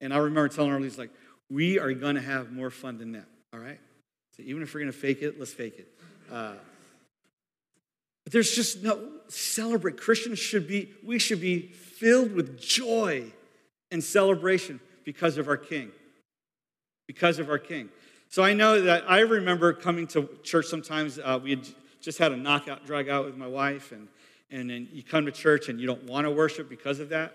And 0.01 0.15
I 0.15 0.19
remember 0.19 0.49
telling 0.49 0.71
our 0.73 0.79
leaders, 0.79 0.99
like, 0.99 1.11
we 1.51 1.79
are 1.79 1.93
going 1.93 2.15
to 2.15 2.21
have 2.21 2.53
more 2.53 2.71
fun 2.71 2.99
than 2.99 3.13
that, 3.13 3.27
all 3.53 3.61
right? 3.61 3.81
So 4.37 4.43
even 4.45 4.63
if 4.63 4.75
we're 4.75 4.81
going 4.81 4.93
to 4.93 4.99
fake 4.99 5.23
it, 5.23 5.39
let's 5.39 5.53
fake 5.53 5.79
it. 5.79 5.89
Uh, 6.31 6.55
but 8.25 8.33
there's 8.33 8.55
just 8.55 8.83
no, 8.83 8.99
celebrate. 9.29 9.97
Christians 9.97 10.39
should 10.39 10.67
be, 10.67 10.91
we 11.05 11.19
should 11.19 11.41
be 11.41 11.61
filled 11.61 12.33
with 12.33 12.59
joy 12.59 13.25
and 13.91 14.03
celebration 14.03 14.81
because 15.05 15.37
of 15.37 15.49
our 15.49 15.57
King. 15.57 15.93
Because 17.07 17.39
of 17.39 17.51
our 17.51 17.59
King. 17.59 17.91
So 18.29 18.43
I 18.43 18.55
know 18.55 18.81
that 18.81 19.05
I 19.09 19.21
remember 19.21 19.73
coming 19.73 20.07
to 20.09 20.29
church 20.43 20.67
sometimes. 20.67 21.19
Uh, 21.19 21.39
we 21.43 21.51
had 21.51 21.69
just 22.01 22.19
had 22.19 22.33
a 22.33 22.37
knockout, 22.37 22.87
drag 22.87 23.09
out 23.09 23.27
with 23.27 23.37
my 23.37 23.47
wife, 23.47 23.93
and 23.93 24.09
and 24.51 24.71
then 24.71 24.89
you 24.93 25.03
come 25.03 25.27
to 25.27 25.33
church 25.33 25.69
and 25.69 25.81
you 25.81 25.87
don't 25.87 26.05
want 26.05 26.27
to 26.27 26.31
worship 26.31 26.69
because 26.69 27.01
of 27.01 27.09
that. 27.11 27.35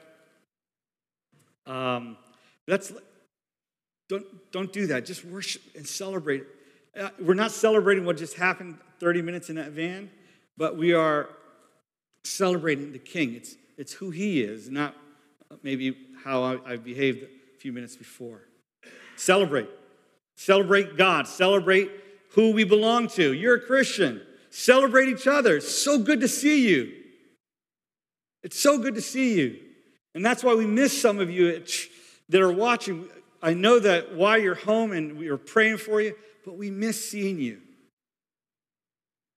Um, 1.65 2.17
that's 2.65 2.93
don't 4.09 4.25
don't 4.51 4.73
do 4.73 4.87
that. 4.87 5.05
Just 5.05 5.23
worship 5.23 5.61
and 5.75 5.87
celebrate. 5.87 6.43
Uh, 6.99 7.09
we're 7.19 7.35
not 7.35 7.51
celebrating 7.51 8.03
what 8.03 8.17
just 8.17 8.35
happened 8.35 8.77
30 8.99 9.21
minutes 9.21 9.49
in 9.49 9.55
that 9.55 9.71
van, 9.71 10.09
but 10.57 10.75
we 10.75 10.93
are 10.93 11.29
celebrating 12.23 12.91
the 12.91 12.99
King. 12.99 13.35
It's 13.35 13.55
it's 13.77 13.93
who 13.93 14.09
He 14.09 14.41
is, 14.41 14.69
not 14.69 14.95
maybe 15.63 15.95
how 16.23 16.43
I, 16.43 16.73
I 16.73 16.75
behaved 16.75 17.23
a 17.23 17.59
few 17.59 17.71
minutes 17.71 17.95
before. 17.95 18.41
Celebrate, 19.15 19.69
celebrate 20.35 20.97
God. 20.97 21.27
Celebrate 21.27 21.91
who 22.31 22.51
we 22.51 22.63
belong 22.63 23.07
to. 23.09 23.33
You're 23.33 23.55
a 23.55 23.61
Christian. 23.61 24.21
Celebrate 24.49 25.09
each 25.09 25.27
other. 25.27 25.57
It's 25.57 25.73
so 25.73 25.99
good 25.99 26.21
to 26.21 26.27
see 26.27 26.67
you. 26.67 26.91
It's 28.41 28.59
so 28.59 28.77
good 28.77 28.95
to 28.95 29.01
see 29.01 29.39
you. 29.39 29.59
And 30.15 30.25
that's 30.25 30.43
why 30.43 30.55
we 30.55 30.65
miss 30.65 30.99
some 30.99 31.19
of 31.19 31.29
you 31.29 31.63
that 32.29 32.41
are 32.41 32.51
watching. 32.51 33.07
I 33.41 33.53
know 33.53 33.79
that 33.79 34.15
while 34.15 34.37
you're 34.37 34.55
home 34.55 34.91
and 34.91 35.17
we 35.17 35.29
are 35.29 35.37
praying 35.37 35.77
for 35.77 36.01
you, 36.01 36.15
but 36.45 36.57
we 36.57 36.69
miss 36.69 37.09
seeing 37.09 37.39
you. 37.39 37.61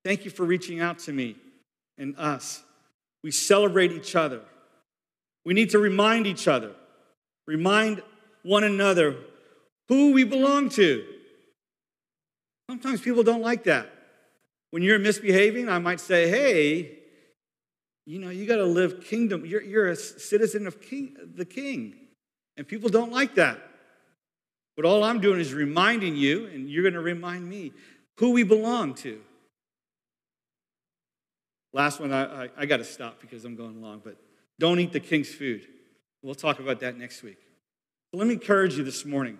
Thank 0.05 0.25
you 0.25 0.31
for 0.31 0.45
reaching 0.45 0.81
out 0.81 0.99
to 1.01 1.12
me 1.12 1.37
and 1.99 2.17
us. 2.19 2.62
We 3.23 3.31
celebrate 3.31 3.93
each 3.93 4.17
other. 4.17 4.41
We 5.45 5.55
need 5.55 5.71
to 5.71 5.79
remind 5.79 6.27
each 6.27 6.49
other, 6.49 6.73
remind 7.47 8.03
one 8.43 8.65
another 8.65 9.17
who 9.88 10.12
we 10.12 10.25
belong 10.25 10.69
to. 10.71 11.05
Sometimes 12.69 13.01
people 13.01 13.23
don't 13.23 13.43
like 13.43 13.65
that. 13.65 13.93
When 14.71 14.83
you're 14.83 14.99
misbehaving, 14.99 15.69
I 15.69 15.79
might 15.79 16.01
say, 16.01 16.29
hey, 16.29 16.99
you 18.07 18.19
know, 18.19 18.31
you 18.31 18.47
got 18.47 18.57
to 18.57 18.65
live 18.65 19.05
kingdom. 19.05 19.45
You're, 19.45 19.62
you're 19.62 19.88
a 19.88 19.97
citizen 19.97 20.67
of 20.67 20.81
king, 20.81 21.17
the 21.35 21.45
king. 21.45 21.95
And 22.57 22.67
people 22.67 22.88
don't 22.88 23.12
like 23.12 23.35
that. 23.37 23.59
But 24.77 24.85
all 24.85 25.05
I'm 25.05 25.21
doing 25.21 25.41
is 25.41 25.53
reminding 25.53 26.17
you, 26.17 26.47
and 26.47 26.69
you're 26.69 26.83
going 26.83 26.95
to 26.95 27.01
remind 27.01 27.49
me, 27.49 27.73
who 28.19 28.31
we 28.31 28.43
belong 28.43 28.95
to. 28.95 29.21
Last 31.73 32.01
one, 32.01 32.13
I, 32.13 32.45
I, 32.45 32.49
I 32.59 32.67
got 32.67 32.79
to 32.79 32.85
stop 32.85 33.21
because 33.21 33.45
I'm 33.45 33.57
going 33.57 33.81
long, 33.83 34.01
but 34.03 34.17
don't 34.59 34.79
eat 34.79 34.93
the 34.93 35.01
king's 35.01 35.29
food. 35.29 35.67
We'll 36.23 36.35
talk 36.35 36.61
about 36.61 36.81
that 36.81 36.99
next 36.99 37.23
week. 37.23 37.39
But 38.13 38.19
let 38.19 38.27
me 38.27 38.35
encourage 38.35 38.77
you 38.77 38.85
this 38.85 39.05
morning. 39.05 39.39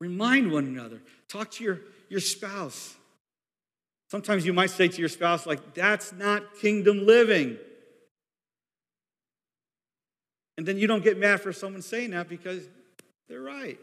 Remind 0.00 0.50
one 0.50 0.64
another. 0.66 1.00
Talk 1.28 1.50
to 1.52 1.64
your, 1.64 1.80
your 2.08 2.20
spouse. 2.20 2.94
Sometimes 4.10 4.46
you 4.46 4.52
might 4.52 4.70
say 4.70 4.88
to 4.88 4.98
your 5.00 5.08
spouse, 5.08 5.46
like, 5.46 5.74
that's 5.74 6.12
not 6.12 6.56
kingdom 6.60 7.06
living. 7.06 7.58
And 10.56 10.66
then 10.66 10.78
you 10.78 10.86
don't 10.86 11.04
get 11.04 11.18
mad 11.18 11.40
for 11.40 11.52
someone 11.52 11.82
saying 11.82 12.10
that 12.10 12.28
because 12.28 12.66
they're 13.28 13.40
right. 13.40 13.78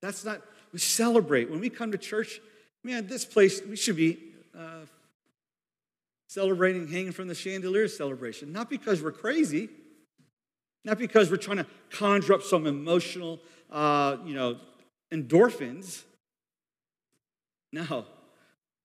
That's 0.00 0.24
not, 0.24 0.42
we 0.72 0.78
celebrate. 0.78 1.50
When 1.50 1.60
we 1.60 1.70
come 1.70 1.92
to 1.92 1.98
church, 1.98 2.40
man, 2.84 3.06
this 3.06 3.24
place, 3.24 3.60
we 3.62 3.76
should 3.76 3.96
be 3.96 4.18
uh, 4.56 4.86
celebrating 6.28 6.86
hanging 6.88 7.12
from 7.12 7.28
the 7.28 7.34
chandelier 7.34 7.88
celebration. 7.88 8.52
Not 8.52 8.70
because 8.70 9.02
we're 9.02 9.12
crazy, 9.12 9.68
not 10.84 10.98
because 10.98 11.30
we're 11.30 11.36
trying 11.36 11.58
to 11.58 11.66
conjure 11.90 12.34
up 12.34 12.42
some 12.42 12.66
emotional, 12.66 13.40
uh, 13.70 14.16
you 14.24 14.34
know, 14.34 14.58
endorphins. 15.12 16.04
No, 17.72 18.06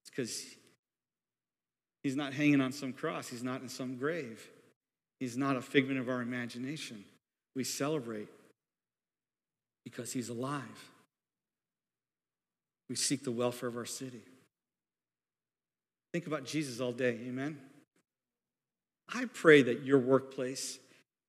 it's 0.01 0.09
because 0.09 0.43
he's 2.01 2.15
not 2.15 2.33
hanging 2.33 2.59
on 2.59 2.71
some 2.71 2.91
cross, 2.91 3.27
he's 3.27 3.43
not 3.43 3.61
in 3.61 3.69
some 3.69 3.97
grave, 3.97 4.45
he's 5.19 5.37
not 5.37 5.55
a 5.55 5.61
figment 5.61 5.99
of 5.99 6.09
our 6.09 6.21
imagination. 6.21 7.05
We 7.55 7.63
celebrate 7.63 8.27
because 9.84 10.12
he's 10.13 10.30
alive. 10.30 10.89
We 12.89 12.96
seek 12.96 13.24
the 13.24 13.32
welfare 13.32 13.69
of 13.69 13.78
our 13.78 13.86
city. 13.86 14.22
Think 16.12 16.28
about 16.28 16.46
Jesus 16.46 16.80
all 16.80 16.91
day, 16.91 17.19
amen? 17.28 17.58
I 19.13 19.26
pray 19.26 19.63
that 19.63 19.84
your 19.84 20.00
workplace, 20.00 20.80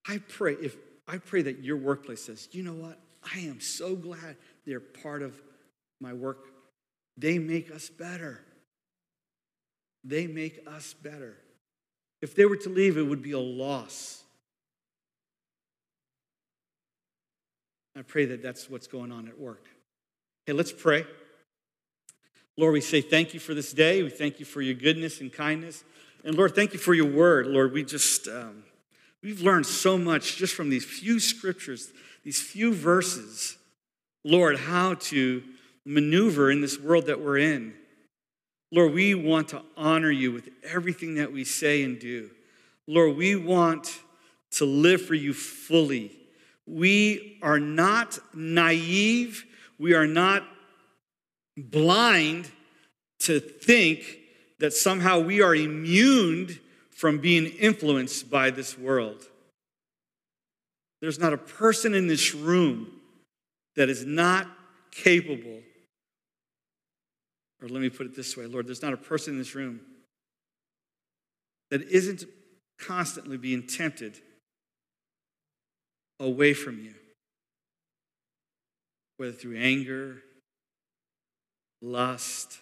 I 0.07 0.19
pray 0.19 0.55
if 0.55 0.77
I 1.07 1.19
pray 1.19 1.43
that 1.43 1.63
your 1.63 1.77
workplace 1.77 2.23
says, 2.23 2.49
you 2.53 2.63
know 2.63 2.73
what? 2.73 2.99
I 3.35 3.41
am 3.41 3.61
so 3.61 3.95
glad 3.95 4.37
they're 4.67 4.81
part 4.81 5.23
of 5.23 5.35
my 6.01 6.13
work 6.13 6.47
they 7.17 7.39
make 7.39 7.71
us 7.71 7.89
better. 7.89 8.41
They 10.03 10.27
make 10.27 10.67
us 10.67 10.95
better. 10.95 11.37
If 12.21 12.35
they 12.35 12.45
were 12.45 12.57
to 12.57 12.69
leave, 12.69 12.97
it 12.97 13.03
would 13.03 13.23
be 13.23 13.33
a 13.33 13.39
loss. 13.39 14.24
I 17.97 18.03
pray 18.03 18.25
that 18.27 18.43
that's 18.43 18.69
what's 18.69 18.87
going 18.87 19.13
on 19.13 19.29
at 19.29 19.39
work. 19.39 19.67
Hey, 20.47 20.53
let's 20.53 20.73
pray. 20.73 21.07
Lord, 22.57 22.73
we 22.73 22.81
say 22.81 23.01
thank 23.01 23.35
you 23.35 23.41
for 23.41 23.55
this 23.55 23.73
day. 23.73 24.03
We 24.03 24.11
thank 24.11 24.39
you 24.39 24.47
for 24.47 24.61
your 24.61 24.75
goodness 24.75 25.21
and 25.21 25.33
kindness. 25.33 25.85
And 26.25 26.37
Lord, 26.37 26.55
thank 26.55 26.73
you 26.73 26.79
for 26.79 26.95
your 26.95 27.11
word. 27.11 27.47
Lord, 27.47 27.73
we 27.73 27.85
just, 27.85 28.29
um, 28.29 28.65
we've 29.23 29.43
learned 29.43 29.67
so 29.67 29.99
much 29.99 30.37
just 30.37 30.55
from 30.55 30.71
these 30.71 30.85
few 30.85 31.19
scriptures, 31.21 31.93
these 32.25 32.41
few 32.41 32.73
verses. 32.73 33.57
Lord, 34.25 34.59
how 34.59 34.95
to 34.95 35.43
maneuver 35.85 36.51
in 36.51 36.61
this 36.61 36.79
world 36.79 37.07
that 37.07 37.21
we're 37.21 37.39
in. 37.39 37.75
Lord, 38.71 38.93
we 38.93 39.15
want 39.15 39.49
to 39.49 39.63
honor 39.77 40.11
you 40.11 40.33
with 40.33 40.49
everything 40.63 41.17
that 41.17 41.33
we 41.33 41.45
say 41.45 41.83
and 41.83 41.99
do. 41.99 42.31
Lord, 42.87 43.17
we 43.17 43.37
want 43.37 44.01
to 44.53 44.65
live 44.65 45.03
for 45.03 45.15
you 45.15 45.33
fully. 45.33 46.17
We 46.67 47.39
are 47.43 47.61
not 47.61 48.19
naive. 48.35 49.45
We 49.79 49.95
are 49.95 50.07
not 50.07 50.45
blind 51.57 52.51
to 53.21 53.41
think 53.41 54.19
that 54.59 54.73
somehow 54.73 55.21
we 55.21 55.43
are 55.43 55.55
immune 55.55 56.59
from 56.91 57.19
being 57.19 57.47
influenced 57.47 58.31
by 58.31 58.51
this 58.51 58.79
world. 58.79 59.29
There's 61.01 61.19
not 61.19 61.33
a 61.33 61.39
person 61.39 61.95
in 61.95 62.07
this 62.07 62.35
room 62.35 62.89
that 63.77 63.89
is 63.89 64.07
not 64.07 64.47
capable, 64.91 65.61
or 67.61 67.69
let 67.69 67.83
me 67.83 67.91
put 67.91 68.07
it 68.07 68.17
this 68.17 68.37
way 68.37 68.47
Lord, 68.47 68.67
there's 68.67 68.83
not 68.83 68.93
a 68.93 68.99
person 68.99 69.35
in 69.35 69.39
this 69.39 69.55
room 69.55 69.81
that 71.71 71.83
isn't 71.83 72.25
constantly 72.79 73.37
being 73.37 73.67
tempted 73.67 74.21
away 76.21 76.55
from 76.55 76.79
you, 76.83 76.95
whether 79.17 79.33
through 79.33 79.57
anger, 79.57 80.23
lust, 81.83 82.59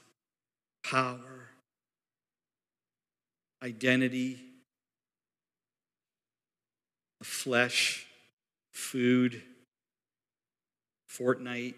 power, 0.85 1.49
identity, 3.63 4.39
the 7.19 7.25
flesh, 7.25 8.07
food, 8.73 9.43
Fortnite, 11.09 11.75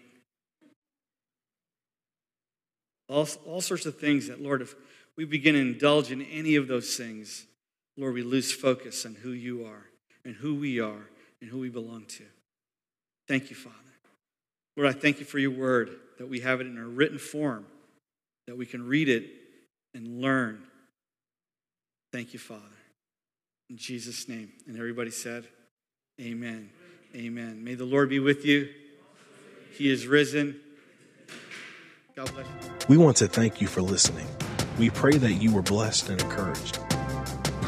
all, 3.07 3.27
all 3.45 3.61
sorts 3.61 3.85
of 3.85 3.99
things 3.99 4.27
that, 4.27 4.41
Lord, 4.41 4.61
if 4.61 4.75
we 5.15 5.25
begin 5.25 5.53
to 5.53 5.61
indulge 5.61 6.11
in 6.11 6.21
any 6.23 6.55
of 6.55 6.67
those 6.67 6.95
things, 6.95 7.45
Lord, 7.97 8.13
we 8.13 8.23
lose 8.23 8.51
focus 8.51 9.05
on 9.05 9.15
who 9.15 9.31
you 9.31 9.65
are 9.65 9.85
and 10.23 10.35
who 10.35 10.55
we 10.55 10.79
are 10.79 11.09
and 11.41 11.49
who 11.49 11.59
we 11.59 11.69
belong 11.69 12.05
to. 12.05 12.23
Thank 13.27 13.49
you, 13.49 13.55
Father. 13.55 13.75
Lord, 14.77 14.89
I 14.89 14.97
thank 14.97 15.19
you 15.19 15.25
for 15.25 15.39
your 15.39 15.51
word, 15.51 15.89
that 16.17 16.27
we 16.27 16.41
have 16.41 16.61
it 16.61 16.67
in 16.67 16.77
a 16.77 16.85
written 16.85 17.17
form, 17.17 17.65
that 18.47 18.57
we 18.57 18.65
can 18.65 18.85
read 18.87 19.09
it 19.09 19.25
and 19.93 20.21
learn. 20.21 20.61
Thank 22.11 22.33
you, 22.33 22.39
Father. 22.39 22.61
In 23.69 23.77
Jesus' 23.77 24.27
name. 24.27 24.51
And 24.67 24.77
everybody 24.77 25.11
said, 25.11 25.47
Amen. 26.21 26.69
Amen. 27.15 27.63
May 27.63 27.75
the 27.75 27.85
Lord 27.85 28.09
be 28.09 28.19
with 28.19 28.45
you. 28.45 28.69
He 29.77 29.89
is 29.89 30.07
risen. 30.07 30.59
God 32.15 32.31
bless 32.33 32.45
you. 32.45 32.71
We 32.87 32.97
want 32.97 33.17
to 33.17 33.27
thank 33.27 33.59
you 33.59 33.67
for 33.67 33.81
listening. 33.81 34.27
We 34.77 34.89
pray 34.89 35.17
that 35.17 35.33
you 35.33 35.53
were 35.53 35.61
blessed 35.61 36.09
and 36.09 36.21
encouraged. 36.21 36.84